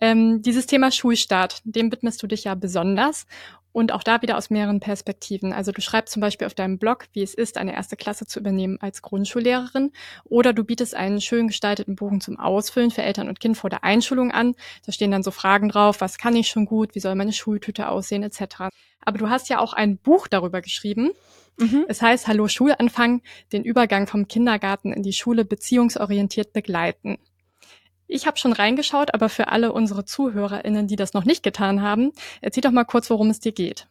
[0.00, 3.26] Ähm, dieses Thema Schulstart, dem widmest du dich ja besonders
[3.74, 5.52] und auch da wieder aus mehreren Perspektiven.
[5.52, 8.38] Also du schreibst zum Beispiel auf deinem Blog, wie es ist, eine erste Klasse zu
[8.38, 9.90] übernehmen als Grundschullehrerin
[10.24, 13.82] oder du bietest einen schön gestalteten Bogen zum Ausfüllen für Eltern und Kind vor der
[13.82, 14.54] Einschulung an.
[14.86, 17.88] Da stehen dann so Fragen drauf, was kann ich schon gut, wie soll meine Schultüte
[17.88, 18.68] aussehen etc.
[19.04, 21.10] Aber du hast ja auch ein Buch darüber geschrieben.
[21.58, 21.84] Mhm.
[21.88, 27.18] Es heißt Hallo Schulanfang, den Übergang vom Kindergarten in die Schule beziehungsorientiert begleiten.
[28.14, 32.12] Ich habe schon reingeschaut, aber für alle unsere ZuhörerInnen, die das noch nicht getan haben,
[32.42, 33.88] erzähl doch mal kurz, worum es dir geht.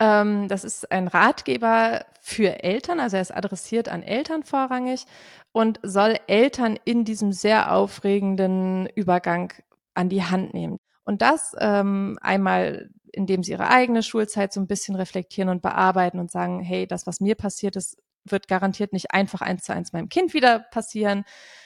[0.00, 5.04] Ähm, das ist ein Ratgeber für Eltern, also er ist adressiert an Eltern vorrangig
[5.52, 9.52] und soll Eltern in diesem sehr aufregenden Übergang
[9.92, 10.78] an die Hand nehmen.
[11.04, 16.20] Und das ähm, einmal, indem sie ihre eigene Schulzeit so ein bisschen reflektieren und bearbeiten
[16.20, 17.98] und sagen, hey, das, was mir passiert ist,
[18.30, 21.24] wird garantiert nicht einfach eins zu eins meinem Kind wieder passieren.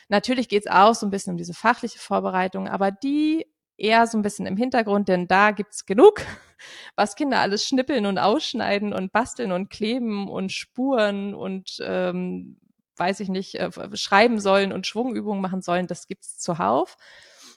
[0.09, 3.47] Natürlich geht es auch so ein bisschen um diese fachliche Vorbereitung, aber die
[3.77, 6.21] eher so ein bisschen im Hintergrund, denn da gibt's genug,
[6.97, 12.59] was Kinder alles schnippeln und ausschneiden und basteln und kleben und spuren und ähm,
[12.97, 16.97] weiß ich nicht, äh, schreiben sollen und Schwungübungen machen sollen, das gibt's zuhauf.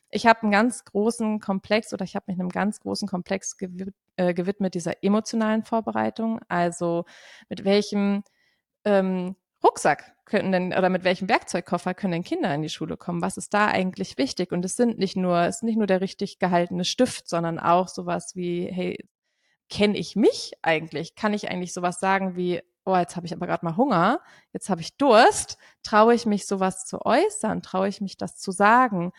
[0.10, 3.58] Ich habe einen ganz großen Komplex oder ich habe mich einem ganz großen Komplex
[4.16, 6.40] äh, gewidmet dieser emotionalen Vorbereitung.
[6.50, 7.06] Also
[7.50, 8.24] mit welchem
[8.86, 13.22] ähm, Rucksack können denn oder mit welchem Werkzeugkoffer können denn Kinder in die Schule kommen?
[13.22, 14.52] Was ist da eigentlich wichtig?
[14.52, 17.88] Und es sind nicht nur, es ist nicht nur der richtig gehaltene Stift, sondern auch
[17.88, 18.98] sowas wie, hey,
[19.70, 21.16] kenne ich mich eigentlich?
[21.16, 24.20] Kann ich eigentlich sowas sagen wie, oh, jetzt habe ich aber gerade mal Hunger,
[24.52, 28.52] jetzt habe ich Durst, traue ich mich sowas zu äußern, traue ich mich das zu
[28.52, 29.14] sagen?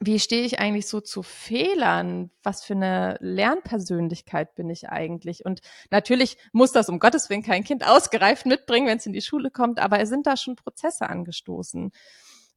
[0.00, 2.30] Wie stehe ich eigentlich so zu Fehlern?
[2.42, 5.44] Was für eine Lernpersönlichkeit bin ich eigentlich?
[5.44, 9.22] Und natürlich muss das um Gottes Willen kein Kind ausgereift mitbringen, wenn es in die
[9.22, 11.92] Schule kommt, aber es sind da schon Prozesse angestoßen.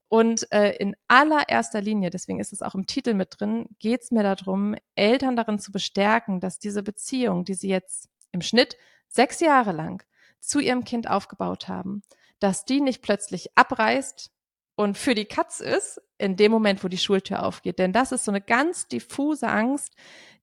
[0.08, 4.12] Und äh, in allererster Linie, deswegen ist es auch im Titel mit drin, geht es
[4.12, 9.40] mir darum, Eltern darin zu bestärken, dass diese Beziehung, die sie jetzt im Schnitt sechs
[9.40, 10.04] Jahre lang
[10.40, 12.04] zu ihrem Kind aufgebaut haben,
[12.40, 14.32] dass die nicht plötzlich abreißt,
[14.76, 17.80] und für die Katz ist, in dem Moment, wo die Schultür aufgeht.
[17.80, 19.94] Denn das ist so eine ganz diffuse Angst,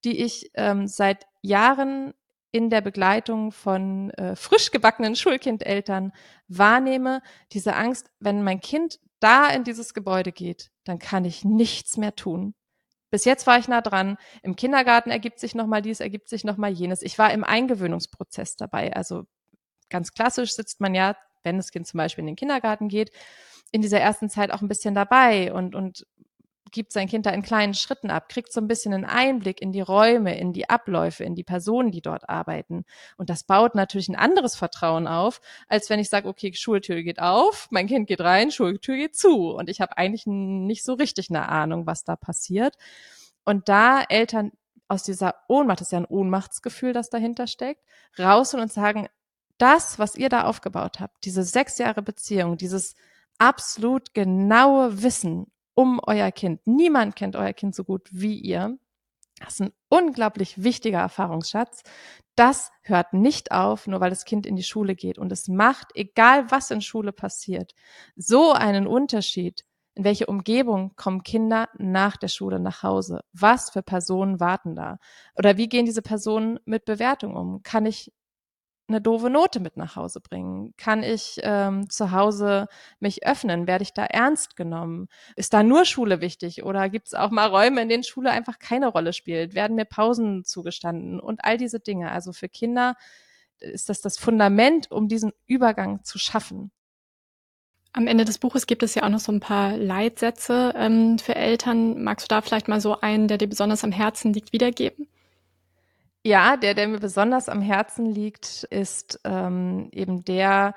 [0.05, 2.15] die ich ähm, seit Jahren
[2.51, 6.13] in der Begleitung von äh, frisch gebackenen Schulkindeltern
[6.49, 7.23] wahrnehme.
[7.53, 12.15] Diese Angst, wenn mein Kind da in dieses Gebäude geht, dann kann ich nichts mehr
[12.15, 12.55] tun.
[13.11, 14.17] Bis jetzt war ich nah dran.
[14.43, 17.03] Im Kindergarten ergibt sich nochmal dies, ergibt sich nochmal jenes.
[17.03, 18.95] Ich war im Eingewöhnungsprozess dabei.
[18.95, 19.25] Also
[19.91, 23.11] ganz klassisch sitzt man ja, wenn das Kind zum Beispiel in den Kindergarten geht,
[23.73, 26.07] in dieser ersten Zeit auch ein bisschen dabei und, und
[26.73, 29.73] gibt sein Kind da in kleinen Schritten ab, kriegt so ein bisschen einen Einblick in
[29.73, 32.85] die Räume, in die Abläufe, in die Personen, die dort arbeiten.
[33.17, 37.21] Und das baut natürlich ein anderes Vertrauen auf, als wenn ich sage, okay, Schultür geht
[37.21, 39.51] auf, mein Kind geht rein, Schultür geht zu.
[39.51, 42.77] Und ich habe eigentlich nicht so richtig eine Ahnung, was da passiert.
[43.45, 44.53] Und da Eltern
[44.89, 47.83] aus dieser Ohnmacht, das ist ja ein Ohnmachtsgefühl, das dahinter steckt,
[48.19, 49.09] rausholen und sagen,
[49.59, 52.95] das, was ihr da aufgebaut habt, diese sechs Jahre Beziehung, dieses
[53.43, 56.61] absolut genaue Wissen um euer Kind.
[56.65, 58.79] Niemand kennt euer Kind so gut wie ihr.
[59.41, 61.83] Das ist ein unglaublich wichtiger Erfahrungsschatz.
[62.37, 65.19] Das hört nicht auf, nur weil das Kind in die Schule geht.
[65.19, 67.73] Und es macht, egal was in Schule passiert,
[68.15, 73.23] so einen Unterschied, in welche Umgebung kommen Kinder nach der Schule nach Hause?
[73.33, 74.99] Was für Personen warten da?
[75.37, 77.65] Oder wie gehen diese Personen mit Bewertung um?
[77.65, 78.13] Kann ich
[78.93, 80.75] eine doofe Note mit nach Hause bringen?
[80.77, 82.69] Kann ich ähm, zu Hause
[83.01, 83.67] mich öffnen?
[83.67, 85.09] Werde ich da ernst genommen?
[85.37, 88.59] Ist da nur Schule wichtig oder gibt es auch mal Räume, in denen Schule einfach
[88.59, 89.55] keine Rolle spielt?
[89.55, 92.11] Werden mir Pausen zugestanden und all diese Dinge?
[92.13, 92.95] Also für Kinder
[93.59, 96.71] ist das das Fundament, um diesen Übergang zu schaffen.
[97.95, 101.37] Am Ende des Buches gibt es ja auch noch so ein paar Leitsätze ähm, für
[101.37, 102.03] Eltern.
[102.03, 105.09] Magst du da vielleicht mal so einen, der dir besonders am Herzen liegt, wiedergeben?
[106.25, 110.75] Ja, der, der mir besonders am Herzen liegt, ist ähm, eben der,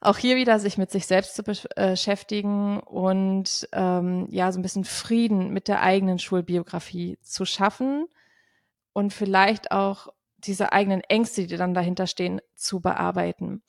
[0.00, 1.42] auch hier wieder sich mit sich selbst zu
[1.76, 8.06] äh, beschäftigen und ähm, ja, so ein bisschen Frieden mit der eigenen Schulbiografie zu schaffen
[8.92, 10.08] und vielleicht auch
[10.38, 13.62] diese eigenen Ängste, die dann dahinter stehen, zu bearbeiten.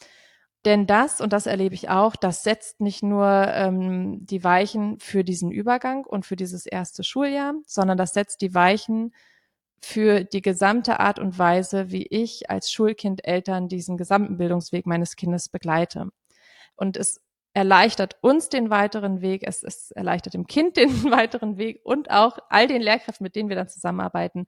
[0.65, 5.23] Denn das, und das erlebe ich auch, das setzt nicht nur ähm, die Weichen für
[5.23, 9.13] diesen Übergang und für dieses erste Schuljahr, sondern das setzt die Weichen
[9.85, 15.15] für die gesamte Art und Weise, wie ich als Schulkind Eltern diesen gesamten Bildungsweg meines
[15.15, 16.09] Kindes begleite.
[16.75, 17.21] Und es
[17.53, 22.39] erleichtert uns den weiteren Weg, es, es erleichtert dem Kind den weiteren Weg und auch
[22.49, 24.47] all den Lehrkräften, mit denen wir dann zusammenarbeiten,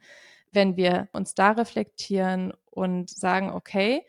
[0.52, 4.08] wenn wir uns da reflektieren und sagen, okay,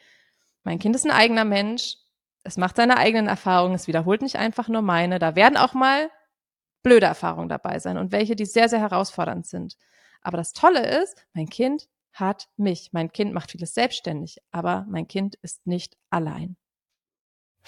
[0.65, 1.97] mein Kind ist ein eigener Mensch,
[2.43, 5.19] es macht seine eigenen Erfahrungen, es wiederholt nicht einfach nur meine.
[5.19, 6.11] Da werden auch mal
[6.83, 9.77] blöde Erfahrungen dabei sein und welche, die sehr, sehr herausfordernd sind.
[10.23, 12.91] Aber das Tolle ist, mein Kind hat mich.
[12.93, 16.57] Mein Kind macht vieles selbstständig, aber mein Kind ist nicht allein.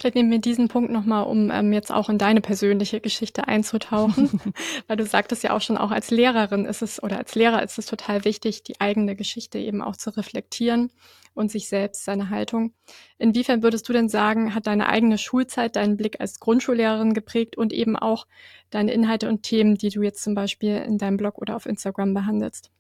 [0.01, 4.41] Vielleicht nehmen wir diesen Punkt nochmal, um ähm, jetzt auch in deine persönliche Geschichte einzutauchen,
[4.87, 7.79] weil du sagtest ja auch schon, auch als Lehrerin ist es oder als Lehrer ist
[7.79, 10.91] es total wichtig, die eigene Geschichte eben auch zu reflektieren
[11.35, 12.73] und sich selbst, seine Haltung.
[13.19, 17.71] Inwiefern würdest du denn sagen, hat deine eigene Schulzeit deinen Blick als Grundschullehrerin geprägt und
[17.75, 18.27] eben auch
[18.71, 22.15] deine Inhalte und Themen, die du jetzt zum Beispiel in deinem Blog oder auf Instagram
[22.15, 22.71] behandelst?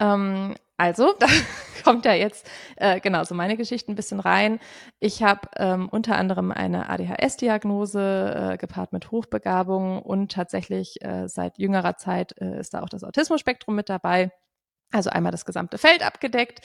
[0.00, 1.26] Ähm, also, da
[1.84, 4.60] kommt ja jetzt äh, genau so meine Geschichte ein bisschen rein.
[5.00, 11.58] Ich habe ähm, unter anderem eine ADHS-Diagnose äh, gepaart mit Hochbegabung und tatsächlich äh, seit
[11.58, 14.30] jüngerer Zeit äh, ist da auch das Autismus-Spektrum mit dabei.
[14.92, 16.60] Also einmal das gesamte Feld abgedeckt.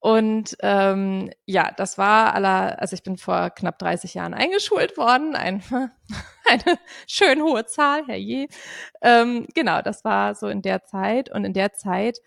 [0.00, 5.34] Und ähm, ja, das war aller, also ich bin vor knapp 30 Jahren eingeschult worden,
[5.34, 5.62] ein,
[6.48, 8.46] eine schön hohe Zahl, herrje.
[9.02, 11.30] Ähm, genau, das war so in der Zeit.
[11.30, 12.18] Und in der Zeit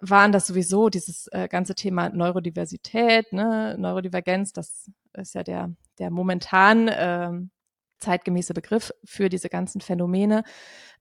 [0.00, 6.10] waren das sowieso dieses äh, ganze Thema Neurodiversität, ne, Neurodivergenz, das ist ja der, der
[6.10, 7.50] momentan ähm,
[7.98, 10.44] zeitgemäße Begriff für diese ganzen Phänomene.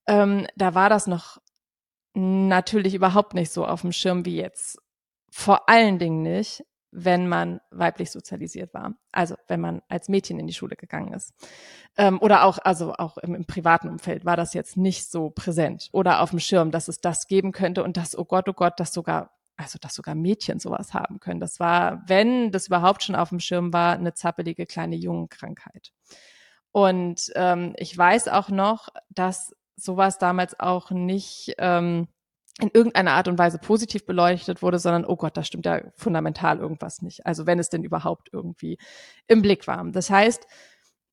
[0.07, 1.38] Ähm, da war das noch
[2.13, 4.79] natürlich überhaupt nicht so auf dem Schirm wie jetzt.
[5.29, 8.95] Vor allen Dingen nicht, wenn man weiblich sozialisiert war.
[9.12, 11.34] Also wenn man als Mädchen in die Schule gegangen ist.
[11.97, 15.89] Ähm, oder auch, also auch im, im, privaten Umfeld war das jetzt nicht so präsent
[15.91, 18.80] oder auf dem Schirm, dass es das geben könnte und dass, oh Gott, oh Gott,
[18.80, 21.39] dass sogar, also dass sogar Mädchen sowas haben können.
[21.39, 25.91] Das war, wenn das überhaupt schon auf dem Schirm war, eine zappelige kleine Jungenkrankheit.
[26.71, 32.08] Und ähm, ich weiß auch noch, dass sowas damals auch nicht ähm,
[32.60, 36.58] in irgendeiner Art und Weise positiv beleuchtet wurde, sondern, oh Gott, da stimmt ja fundamental
[36.58, 37.26] irgendwas nicht.
[37.26, 38.80] Also wenn es denn überhaupt irgendwie
[39.28, 39.84] im Blick war.
[39.91, 40.48] Das heißt,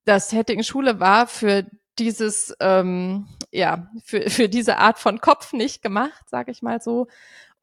[0.05, 1.65] das Setting Schule war für
[1.99, 7.07] dieses, ähm, ja, für, für diese Art von Kopf nicht gemacht, sage ich mal so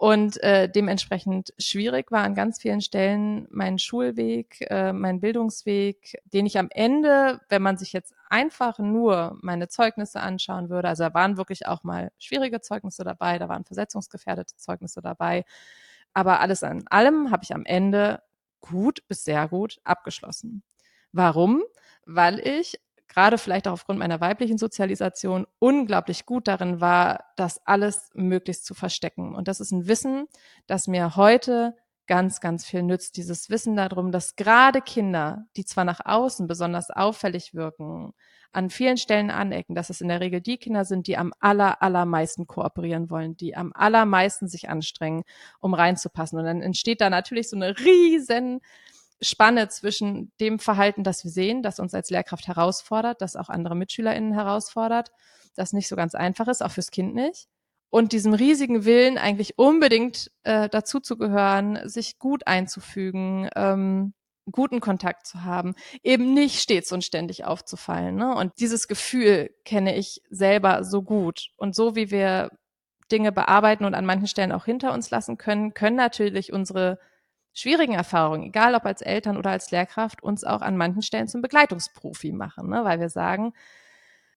[0.02, 6.44] und äh, dementsprechend schwierig war an ganz vielen Stellen mein Schulweg, äh, mein Bildungsweg, den
[6.44, 11.14] ich am Ende, wenn man sich jetzt einfach nur meine Zeugnisse anschauen würde, also da
[11.14, 15.44] waren wirklich auch mal schwierige Zeugnisse dabei, da waren versetzungsgefährdete Zeugnisse dabei,
[16.12, 18.24] aber alles an allem habe ich am Ende
[18.60, 20.64] gut bis sehr gut abgeschlossen.
[21.12, 21.62] Warum?
[22.06, 22.80] Weil ich
[23.12, 28.74] gerade vielleicht auch aufgrund meiner weiblichen Sozialisation unglaublich gut darin war, das alles möglichst zu
[28.74, 29.34] verstecken.
[29.34, 30.26] Und das ist ein Wissen,
[30.66, 33.16] das mir heute ganz, ganz viel nützt.
[33.16, 38.12] Dieses Wissen darum, dass gerade Kinder, die zwar nach außen besonders auffällig wirken,
[38.52, 41.80] an vielen Stellen anecken, dass es in der Regel die Kinder sind, die am aller,
[41.82, 45.22] allermeisten kooperieren wollen, die am allermeisten sich anstrengen,
[45.60, 46.38] um reinzupassen.
[46.38, 48.60] Und dann entsteht da natürlich so eine riesen
[49.22, 53.74] Spanne zwischen dem Verhalten, das wir sehen, das uns als Lehrkraft herausfordert, das auch andere
[53.74, 55.10] MitschülerInnen herausfordert,
[55.54, 57.46] das nicht so ganz einfach ist, auch fürs Kind nicht.
[57.90, 64.14] Und diesem riesigen Willen, eigentlich unbedingt äh, dazu zu gehören, sich gut einzufügen, ähm,
[64.50, 68.16] guten Kontakt zu haben, eben nicht stets und ständig aufzufallen.
[68.16, 68.34] Ne?
[68.34, 71.48] Und dieses Gefühl kenne ich selber so gut.
[71.56, 72.50] Und so wie wir
[73.12, 76.98] Dinge bearbeiten und an manchen Stellen auch hinter uns lassen können, können natürlich unsere
[77.54, 81.42] schwierigen Erfahrungen, egal ob als Eltern oder als Lehrkraft, uns auch an manchen Stellen zum
[81.42, 82.84] Begleitungsprofi machen, ne?
[82.84, 83.52] weil wir sagen,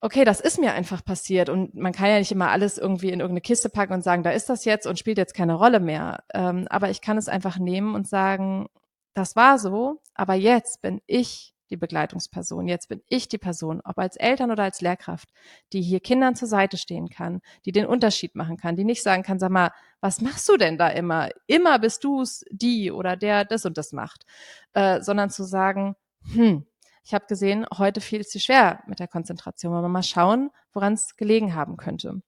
[0.01, 3.21] okay, das ist mir einfach passiert und man kann ja nicht immer alles irgendwie in
[3.21, 6.23] irgendeine Kiste packen und sagen, da ist das jetzt und spielt jetzt keine Rolle mehr.
[6.33, 8.67] Ähm, aber ich kann es einfach nehmen und sagen,
[9.15, 12.67] das war so, aber jetzt bin ich die Begleitungsperson.
[12.67, 15.29] Jetzt bin ich die Person, ob als Eltern oder als Lehrkraft,
[15.73, 19.23] die hier Kindern zur Seite stehen kann, die den Unterschied machen kann, die nicht sagen
[19.23, 21.29] kann, sag mal, was machst du denn da immer?
[21.47, 24.25] Immer bist du's, die oder der das und das macht,
[24.73, 25.95] äh, sondern zu sagen,
[26.33, 26.65] hm,
[27.03, 30.93] ich habe gesehen, heute fiel es dir schwer mit der Konzentration, aber mal schauen, woran
[30.93, 32.21] es gelegen haben könnte.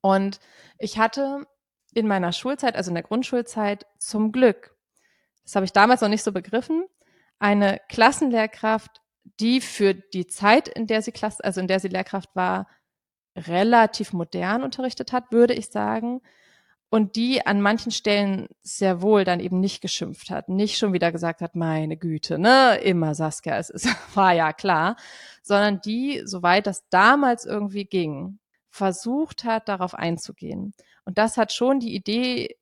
[0.00, 0.40] Und
[0.78, 1.46] ich hatte
[1.92, 4.74] in meiner Schulzeit, also in der Grundschulzeit, zum Glück,
[5.44, 6.84] das habe ich damals noch nicht so begriffen,
[7.38, 9.00] eine Klassenlehrkraft,
[9.40, 12.66] die für die Zeit, in der sie Klasse, also in der sie Lehrkraft war,
[13.36, 16.20] relativ modern unterrichtet hat, würde ich sagen.
[16.90, 21.12] und die an manchen Stellen sehr wohl dann eben nicht geschimpft hat, nicht schon wieder
[21.12, 23.86] gesagt hat, meine Güte, ne, immer Saskia, es ist,
[24.16, 24.96] war ja klar,
[25.42, 28.38] sondern die, soweit das damals irgendwie ging,
[28.70, 30.74] versucht hat, darauf einzugehen.
[31.04, 32.56] Und das hat schon die Idee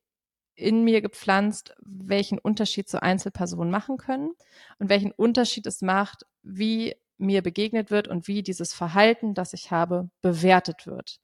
[0.57, 4.31] in mir gepflanzt, welchen Unterschied so Einzelpersonen machen können
[4.79, 9.71] und welchen Unterschied es macht, wie mir begegnet wird und wie dieses Verhalten, das ich
[9.71, 11.19] habe, bewertet wird.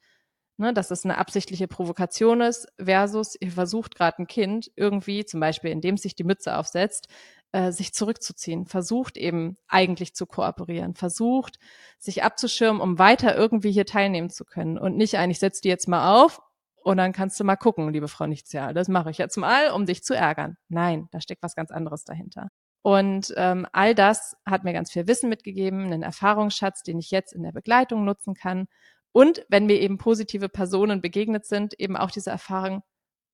[0.58, 5.40] Ne, dass es eine absichtliche Provokation ist, versus ihr versucht gerade ein Kind irgendwie, zum
[5.40, 7.08] Beispiel indem es sich die Mütze aufsetzt,
[7.52, 11.58] äh, sich zurückzuziehen, versucht eben eigentlich zu kooperieren, versucht
[11.98, 14.78] sich abzuschirmen, um weiter irgendwie hier teilnehmen zu können.
[14.78, 16.42] Und nicht eigentlich setzt die jetzt mal auf
[16.84, 19.86] und dann kannst du mal gucken, liebe Frau Nichtsjahr, das mache ich jetzt mal, um
[19.86, 20.56] dich zu ärgern.
[20.68, 22.48] Nein, da steckt was ganz anderes dahinter.
[22.82, 27.32] Und ähm, all das hat mir ganz viel Wissen mitgegeben, einen Erfahrungsschatz, den ich jetzt
[27.32, 28.66] in der Begleitung nutzen kann
[29.12, 32.82] und wenn mir eben positive Personen begegnet sind, eben auch diese Erfahrung,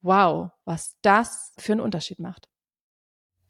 [0.02, 2.48] wow, was das für einen Unterschied macht.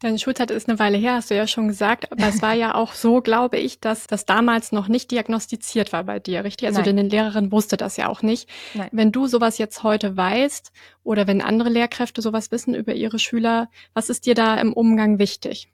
[0.01, 2.73] Deine Schulzeit ist eine Weile her, hast du ja schon gesagt, aber es war ja
[2.75, 6.69] auch so, glaube ich, dass das damals noch nicht diagnostiziert war bei dir, richtig?
[6.69, 8.49] Also deine Lehrerin wusste das ja auch nicht.
[8.73, 8.87] Nein.
[8.93, 10.71] Wenn du sowas jetzt heute weißt
[11.03, 15.19] oder wenn andere Lehrkräfte sowas wissen über ihre Schüler, was ist dir da im Umgang
[15.19, 15.69] wichtig?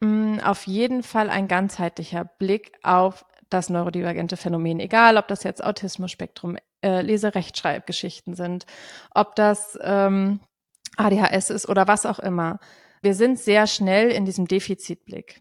[0.00, 5.64] Mm, auf jeden Fall ein ganzheitlicher Blick auf das neurodivergente Phänomen, egal ob das jetzt
[5.64, 8.66] Autismus-Spektrum, äh, Leserechtschreibgeschichten sind,
[9.14, 10.40] ob das ähm,
[10.96, 12.60] ADHS ist oder was auch immer.
[13.06, 15.40] Wir sind sehr schnell in diesem Defizitblick.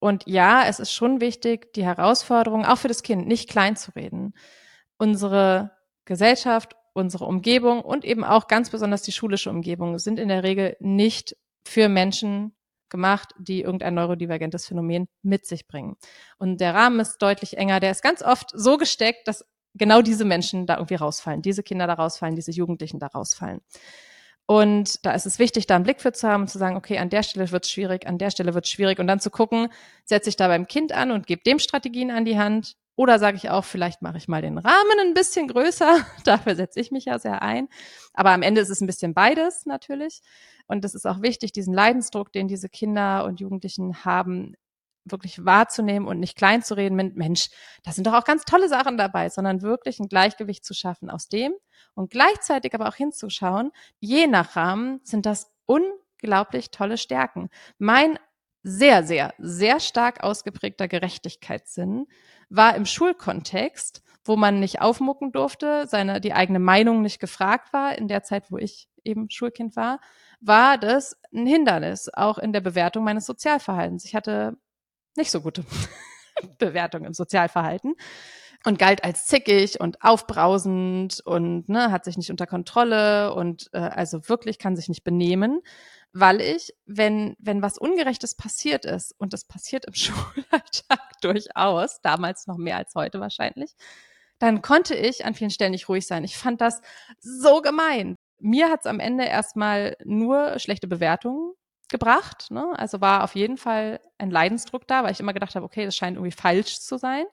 [0.00, 3.92] Und ja, es ist schon wichtig, die Herausforderung auch für das Kind nicht klein zu
[3.92, 4.34] reden.
[4.98, 5.70] Unsere
[6.06, 10.76] Gesellschaft, unsere Umgebung und eben auch ganz besonders die schulische Umgebung sind in der Regel
[10.80, 12.56] nicht für Menschen
[12.88, 15.94] gemacht, die irgendein neurodivergentes Phänomen mit sich bringen.
[16.36, 17.78] Und der Rahmen ist deutlich enger.
[17.78, 19.44] Der ist ganz oft so gesteckt, dass
[19.74, 23.60] genau diese Menschen da irgendwie rausfallen, diese Kinder da rausfallen, diese Jugendlichen da rausfallen.
[24.46, 26.98] Und da ist es wichtig, da einen Blick für zu haben und zu sagen, okay,
[26.98, 29.30] an der Stelle wird es schwierig, an der Stelle wird es schwierig und dann zu
[29.30, 29.68] gucken,
[30.04, 33.38] setze ich da beim Kind an und gebe dem Strategien an die Hand oder sage
[33.38, 37.06] ich auch, vielleicht mache ich mal den Rahmen ein bisschen größer, dafür setze ich mich
[37.06, 37.68] ja sehr ein.
[38.12, 40.20] Aber am Ende ist es ein bisschen beides natürlich.
[40.66, 44.54] Und es ist auch wichtig, diesen Leidensdruck, den diese Kinder und Jugendlichen haben,
[45.04, 47.48] wirklich wahrzunehmen und nicht klein zu reden mit, Mensch,
[47.82, 51.28] da sind doch auch ganz tolle Sachen dabei, sondern wirklich ein Gleichgewicht zu schaffen aus
[51.28, 51.52] dem
[51.94, 57.50] und gleichzeitig aber auch hinzuschauen, je nach Rahmen sind das unglaublich tolle Stärken.
[57.78, 58.18] Mein
[58.62, 62.06] sehr, sehr, sehr stark ausgeprägter Gerechtigkeitssinn
[62.48, 67.96] war im Schulkontext, wo man nicht aufmucken durfte, seine, die eigene Meinung nicht gefragt war,
[67.98, 70.00] in der Zeit, wo ich eben Schulkind war,
[70.40, 74.06] war das ein Hindernis, auch in der Bewertung meines Sozialverhaltens.
[74.06, 74.56] Ich hatte
[75.16, 75.64] nicht so gute
[76.58, 77.94] Bewertung im Sozialverhalten
[78.64, 83.78] und galt als zickig und aufbrausend und ne, hat sich nicht unter Kontrolle und äh,
[83.78, 85.60] also wirklich kann sich nicht benehmen,
[86.12, 92.46] weil ich, wenn, wenn was Ungerechtes passiert ist, und das passiert im Schulalltag durchaus, damals
[92.46, 93.74] noch mehr als heute wahrscheinlich,
[94.38, 96.24] dann konnte ich an vielen Stellen nicht ruhig sein.
[96.24, 96.80] Ich fand das
[97.20, 98.16] so gemein.
[98.38, 101.52] Mir hat's am Ende erstmal nur schlechte Bewertungen
[101.88, 102.50] gebracht.
[102.50, 102.72] Ne?
[102.76, 105.96] Also war auf jeden Fall ein Leidensdruck da, weil ich immer gedacht habe, okay, das
[105.96, 107.24] scheint irgendwie falsch zu sein.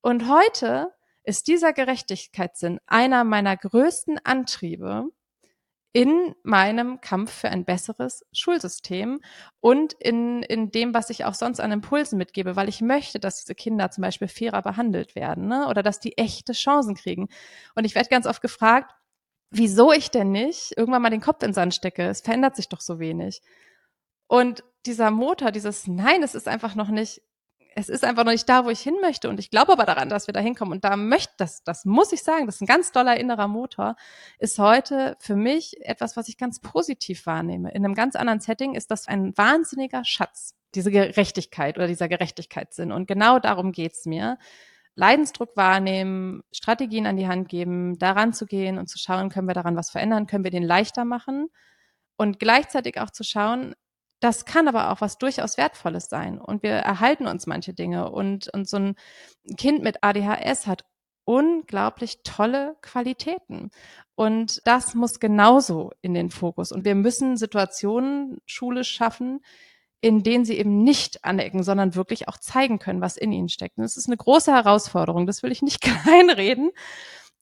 [0.00, 0.92] Und heute
[1.24, 5.08] ist dieser Gerechtigkeitssinn einer meiner größten Antriebe
[5.92, 9.20] in meinem Kampf für ein besseres Schulsystem
[9.60, 13.40] und in, in dem, was ich auch sonst an Impulsen mitgebe, weil ich möchte, dass
[13.40, 15.66] diese Kinder zum Beispiel fairer behandelt werden ne?
[15.68, 17.28] oder dass die echte Chancen kriegen.
[17.74, 18.92] Und ich werde ganz oft gefragt,
[19.50, 22.06] wieso ich denn nicht irgendwann mal den Kopf in den Sand stecke.
[22.06, 23.42] Es verändert sich doch so wenig.
[24.26, 27.22] Und dieser Motor, dieses Nein, es ist einfach noch nicht,
[27.74, 29.28] es ist einfach noch nicht da, wo ich hin möchte.
[29.28, 30.72] Und ich glaube aber daran, dass wir da hinkommen.
[30.72, 33.96] Und da möchte, das, das muss ich sagen, das ist ein ganz toller innerer Motor,
[34.38, 37.70] ist heute für mich etwas, was ich ganz positiv wahrnehme.
[37.72, 42.92] In einem ganz anderen Setting ist das ein wahnsinniger Schatz, diese Gerechtigkeit oder dieser Gerechtigkeitssinn.
[42.92, 44.38] Und genau darum geht's mir.
[44.98, 49.54] Leidensdruck wahrnehmen, Strategien an die Hand geben, daran zu gehen und zu schauen, können wir
[49.54, 51.48] daran was verändern, können wir den leichter machen
[52.16, 53.74] und gleichzeitig auch zu schauen,
[54.18, 58.52] das kann aber auch was durchaus Wertvolles sein und wir erhalten uns manche Dinge und,
[58.52, 58.96] und so ein
[59.56, 60.84] Kind mit ADHS hat
[61.24, 63.70] unglaublich tolle Qualitäten.
[64.14, 66.72] Und das muss genauso in den Fokus.
[66.72, 69.40] Und wir müssen Situationen schulisch schaffen,
[70.00, 73.78] in denen sie eben nicht anecken, sondern wirklich auch zeigen können, was in ihnen steckt.
[73.78, 76.70] Und das ist eine große Herausforderung, das will ich nicht kleinreden.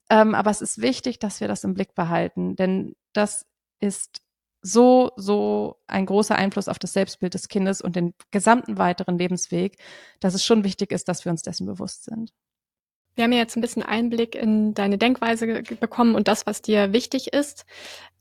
[0.09, 3.45] Ähm, aber es ist wichtig, dass wir das im Blick behalten, denn das
[3.81, 4.23] ist
[4.63, 9.77] so, so ein großer Einfluss auf das Selbstbild des Kindes und den gesamten weiteren Lebensweg,
[10.21, 12.33] dass es schon wichtig ist, dass wir uns dessen bewusst sind.
[13.17, 16.93] Wir haben ja jetzt ein bisschen Einblick in deine Denkweise bekommen und das, was dir
[16.93, 17.65] wichtig ist.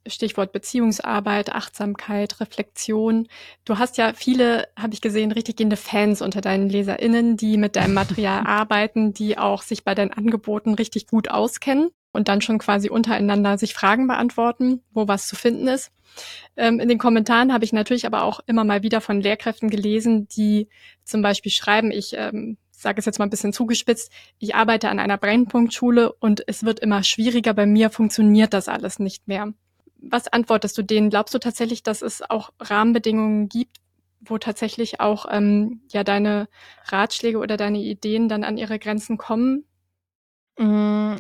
[0.07, 3.27] Stichwort Beziehungsarbeit, Achtsamkeit, Reflexion.
[3.65, 7.75] Du hast ja viele, habe ich gesehen, richtig gehende Fans unter deinen LeserInnen, die mit
[7.75, 12.59] deinem Material arbeiten, die auch sich bei deinen Angeboten richtig gut auskennen und dann schon
[12.59, 15.91] quasi untereinander sich Fragen beantworten, wo was zu finden ist.
[16.55, 20.27] Ähm, in den Kommentaren habe ich natürlich aber auch immer mal wieder von Lehrkräften gelesen,
[20.29, 20.69] die
[21.03, 24.99] zum Beispiel schreiben, ich ähm, sage es jetzt mal ein bisschen zugespitzt, ich arbeite an
[24.99, 29.53] einer Brennpunktschule und es wird immer schwieriger, bei mir funktioniert das alles nicht mehr.
[29.97, 31.09] Was antwortest du denen?
[31.09, 33.77] Glaubst du tatsächlich, dass es auch Rahmenbedingungen gibt,
[34.21, 36.47] wo tatsächlich auch ähm, ja deine
[36.83, 39.65] Ratschläge oder deine Ideen dann an ihre Grenzen kommen?
[40.59, 41.15] Mm,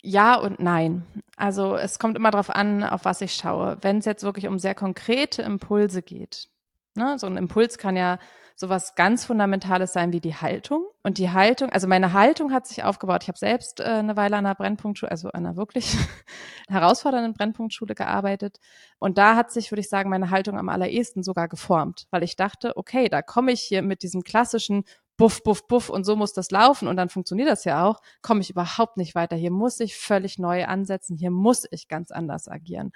[0.00, 1.02] ja und nein.
[1.36, 3.78] Also es kommt immer darauf an, auf was ich schaue.
[3.80, 6.50] Wenn es jetzt wirklich um sehr konkrete Impulse geht,
[6.94, 8.20] ne, so ein Impuls kann ja
[8.56, 10.86] sowas ganz Fundamentales sein wie die Haltung.
[11.02, 13.22] Und die Haltung, also meine Haltung hat sich aufgebaut.
[13.22, 15.96] Ich habe selbst äh, eine Weile an einer Brennpunktschule, also an einer wirklich
[16.68, 18.58] herausfordernden Brennpunktschule gearbeitet.
[18.98, 22.36] Und da hat sich, würde ich sagen, meine Haltung am allerersten sogar geformt, weil ich
[22.36, 24.84] dachte, okay, da komme ich hier mit diesem klassischen
[25.16, 28.40] Buff, Buff, Buff und so muss das laufen und dann funktioniert das ja auch, komme
[28.40, 29.36] ich überhaupt nicht weiter.
[29.36, 32.90] Hier muss ich völlig neu ansetzen, hier muss ich ganz anders agieren.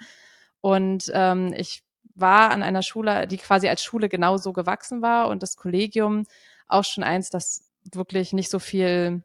[0.61, 1.83] Und ähm, ich
[2.15, 6.25] war an einer Schule, die quasi als Schule genauso gewachsen war und das Kollegium
[6.67, 9.23] auch schon eins, das wirklich nicht so viel,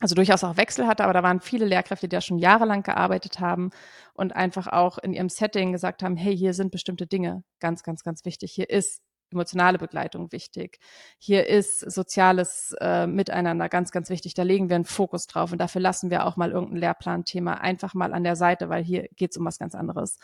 [0.00, 3.40] also durchaus auch Wechsel hatte, aber da waren viele Lehrkräfte, die da schon jahrelang gearbeitet
[3.40, 3.70] haben
[4.14, 8.02] und einfach auch in ihrem Setting gesagt haben, hey, hier sind bestimmte Dinge ganz, ganz,
[8.02, 8.52] ganz wichtig.
[8.52, 9.02] Hier ist
[9.32, 10.78] emotionale Begleitung wichtig.
[11.18, 14.34] Hier ist soziales äh, Miteinander ganz, ganz wichtig.
[14.34, 17.94] Da legen wir einen Fokus drauf und dafür lassen wir auch mal irgendein Lehrplanthema einfach
[17.94, 20.18] mal an der Seite, weil hier geht es um was ganz anderes.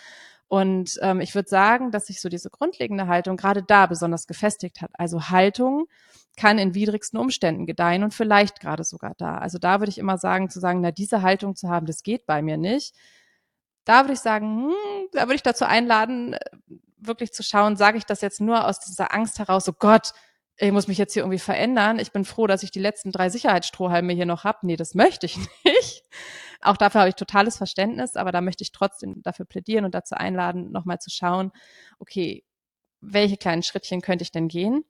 [0.48, 4.80] Und ähm, ich würde sagen, dass sich so diese grundlegende Haltung gerade da besonders gefestigt
[4.80, 4.90] hat.
[4.94, 5.86] Also Haltung
[6.36, 9.38] kann in widrigsten Umständen gedeihen und vielleicht gerade sogar da.
[9.38, 12.24] Also da würde ich immer sagen, zu sagen, na, diese Haltung zu haben, das geht
[12.26, 12.94] bei mir nicht.
[13.84, 14.74] Da würde ich sagen, hm,
[15.12, 16.38] da würde ich dazu einladen, äh,
[16.96, 20.12] wirklich zu schauen, sage ich das jetzt nur aus dieser Angst heraus, so Gott,
[20.56, 21.98] ich muss mich jetzt hier irgendwie verändern.
[21.98, 24.58] Ich bin froh, dass ich die letzten drei Sicherheitsstrohhalme hier noch habe.
[24.62, 26.04] Nee, das möchte ich nicht.
[26.60, 30.14] Auch dafür habe ich totales Verständnis, aber da möchte ich trotzdem dafür plädieren und dazu
[30.16, 31.52] einladen, nochmal zu schauen,
[31.98, 32.44] okay,
[33.00, 34.84] welche kleinen Schrittchen könnte ich denn gehen?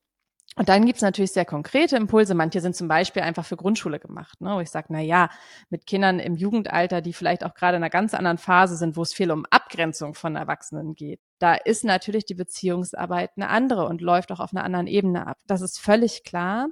[0.57, 2.35] Und dann gibt's natürlich sehr konkrete Impulse.
[2.35, 4.57] Manche sind zum Beispiel einfach für Grundschule gemacht, ne?
[4.57, 5.31] wo ich sage, na ja,
[5.69, 9.03] mit Kindern im Jugendalter, die vielleicht auch gerade in einer ganz anderen Phase sind, wo
[9.03, 11.21] es viel um Abgrenzung von Erwachsenen geht.
[11.39, 15.39] Da ist natürlich die Beziehungsarbeit eine andere und läuft auch auf einer anderen Ebene ab.
[15.47, 16.69] Das ist völlig klar.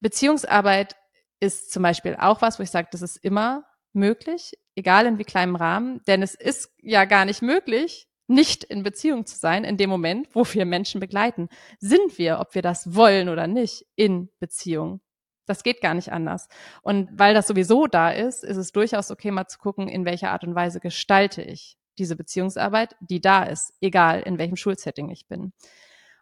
[0.00, 0.96] Beziehungsarbeit
[1.38, 3.64] ist zum Beispiel auch was, wo ich sage, das ist immer
[3.96, 8.82] möglich, egal in wie kleinem Rahmen, denn es ist ja gar nicht möglich, nicht in
[8.82, 11.48] Beziehung zu sein in dem Moment, wo wir Menschen begleiten.
[11.78, 15.00] Sind wir, ob wir das wollen oder nicht, in Beziehung?
[15.46, 16.48] Das geht gar nicht anders.
[16.82, 20.32] Und weil das sowieso da ist, ist es durchaus okay, mal zu gucken, in welcher
[20.32, 25.28] Art und Weise gestalte ich diese Beziehungsarbeit, die da ist, egal in welchem Schulsetting ich
[25.28, 25.52] bin.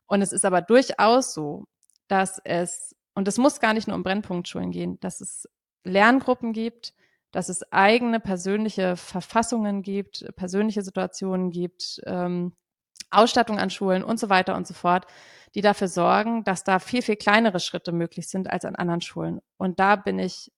[0.06, 1.64] Und es ist aber durchaus so,
[2.06, 5.48] dass es, und es muss gar nicht nur um Brennpunktschulen gehen, dass es
[5.84, 6.94] Lerngruppen gibt,
[7.34, 12.52] dass es eigene persönliche Verfassungen gibt, persönliche Situationen gibt, ähm,
[13.10, 15.06] Ausstattung an Schulen und so weiter und so fort,
[15.56, 19.40] die dafür sorgen, dass da viel, viel kleinere Schritte möglich sind als an anderen Schulen.
[19.56, 20.52] Und da bin ich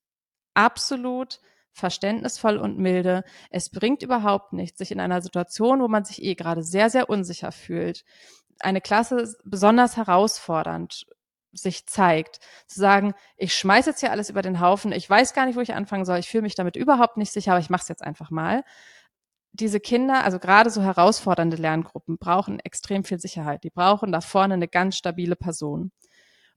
[0.53, 1.39] absolut
[1.71, 3.23] verständnisvoll und milde.
[3.49, 7.09] Es bringt überhaupt nichts, sich in einer Situation, wo man sich eh gerade sehr, sehr
[7.09, 8.05] unsicher fühlt,
[8.59, 11.07] eine Klasse besonders herausfordernd
[11.57, 12.39] sich zeigt.
[12.67, 15.61] Zu sagen, ich schmeiße jetzt hier alles über den Haufen, ich weiß gar nicht, wo
[15.61, 18.03] ich anfangen soll, ich fühle mich damit überhaupt nicht sicher, aber ich mache es jetzt
[18.03, 18.63] einfach mal.
[19.53, 23.63] Diese Kinder, also gerade so herausfordernde Lerngruppen, brauchen extrem viel Sicherheit.
[23.63, 25.91] Die brauchen da vorne eine ganz stabile Person.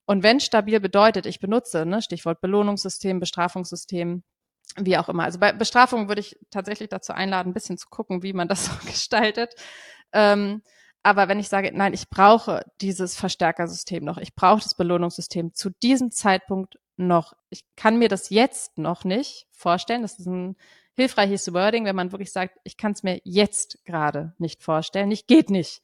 [0.05, 4.23] Und wenn stabil bedeutet, ich benutze, ne, Stichwort Belohnungssystem, Bestrafungssystem,
[4.77, 5.25] wie auch immer.
[5.25, 8.67] Also bei Bestrafung würde ich tatsächlich dazu einladen, ein bisschen zu gucken, wie man das
[8.67, 9.55] so gestaltet.
[10.13, 10.63] Ähm,
[11.03, 15.71] aber wenn ich sage, nein, ich brauche dieses Verstärkersystem noch, ich brauche das Belohnungssystem zu
[15.83, 20.57] diesem Zeitpunkt noch, ich kann mir das jetzt noch nicht vorstellen, das ist ein
[20.97, 25.27] hilfreiches Wording, wenn man wirklich sagt, ich kann es mir jetzt gerade nicht vorstellen, nicht
[25.27, 25.83] geht nicht.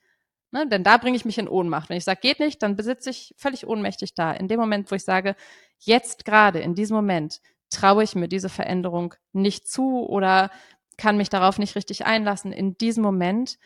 [0.50, 0.68] Ne?
[0.68, 1.88] Denn da bringe ich mich in Ohnmacht.
[1.88, 4.32] Wenn ich sage, geht nicht, dann besitze ich völlig ohnmächtig da.
[4.32, 5.34] In dem Moment, wo ich sage,
[5.78, 7.40] jetzt gerade, in diesem Moment,
[7.70, 10.50] traue ich mir diese Veränderung nicht zu oder
[10.98, 12.52] kann mich darauf nicht richtig einlassen.
[12.52, 13.58] In diesem Moment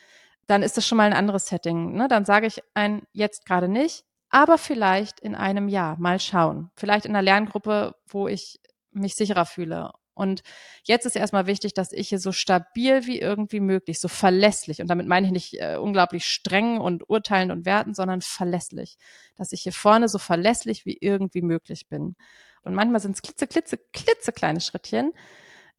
[0.51, 1.93] dann ist das schon mal ein anderes Setting.
[1.93, 2.09] Ne?
[2.09, 6.71] Dann sage ich ein jetzt gerade nicht, aber vielleicht in einem Jahr mal schauen.
[6.75, 9.93] Vielleicht in einer Lerngruppe, wo ich mich sicherer fühle.
[10.13, 10.43] Und
[10.85, 14.89] jetzt ist erstmal wichtig, dass ich hier so stabil wie irgendwie möglich, so verlässlich, und
[14.91, 18.97] damit meine ich nicht äh, unglaublich streng und urteilend und werten, sondern verlässlich,
[19.37, 22.17] dass ich hier vorne so verlässlich wie irgendwie möglich bin.
[22.63, 25.13] Und manchmal sind es klitze, klitze, klitzekleine Schrittchen,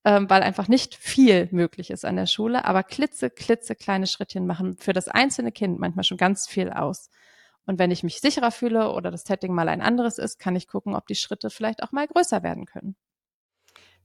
[0.03, 4.47] ähm, weil einfach nicht viel möglich ist an der Schule, aber klitze, klitze kleine Schrittchen
[4.47, 7.09] machen für das einzelne Kind manchmal schon ganz viel aus.
[7.65, 10.67] Und wenn ich mich sicherer fühle oder das Setting mal ein anderes ist, kann ich
[10.67, 12.95] gucken, ob die Schritte vielleicht auch mal größer werden können.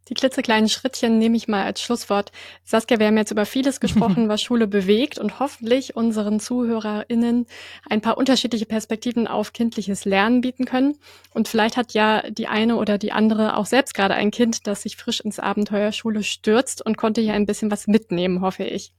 [0.08, 2.30] Die klitzekleinen Schrittchen nehme ich mal als Schlusswort.
[2.64, 7.46] Saskia, wir haben jetzt über vieles gesprochen, was Schule bewegt und hoffentlich unseren ZuhörerInnen
[7.88, 10.96] ein paar unterschiedliche Perspektiven auf kindliches Lernen bieten können.
[11.34, 14.82] Und vielleicht hat ja die eine oder die andere auch selbst gerade ein Kind, das
[14.82, 18.92] sich frisch ins Abenteuer Schule stürzt und konnte hier ein bisschen was mitnehmen, hoffe ich.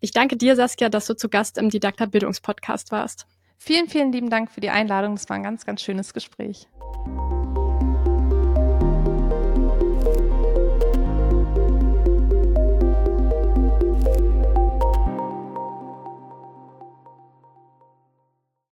[0.00, 3.26] Ich danke dir, Saskia, dass du zu Gast im Didakta Bildungspodcast warst.
[3.58, 5.14] Vielen, vielen lieben Dank für die Einladung.
[5.14, 6.66] Es war ein ganz, ganz schönes Gespräch.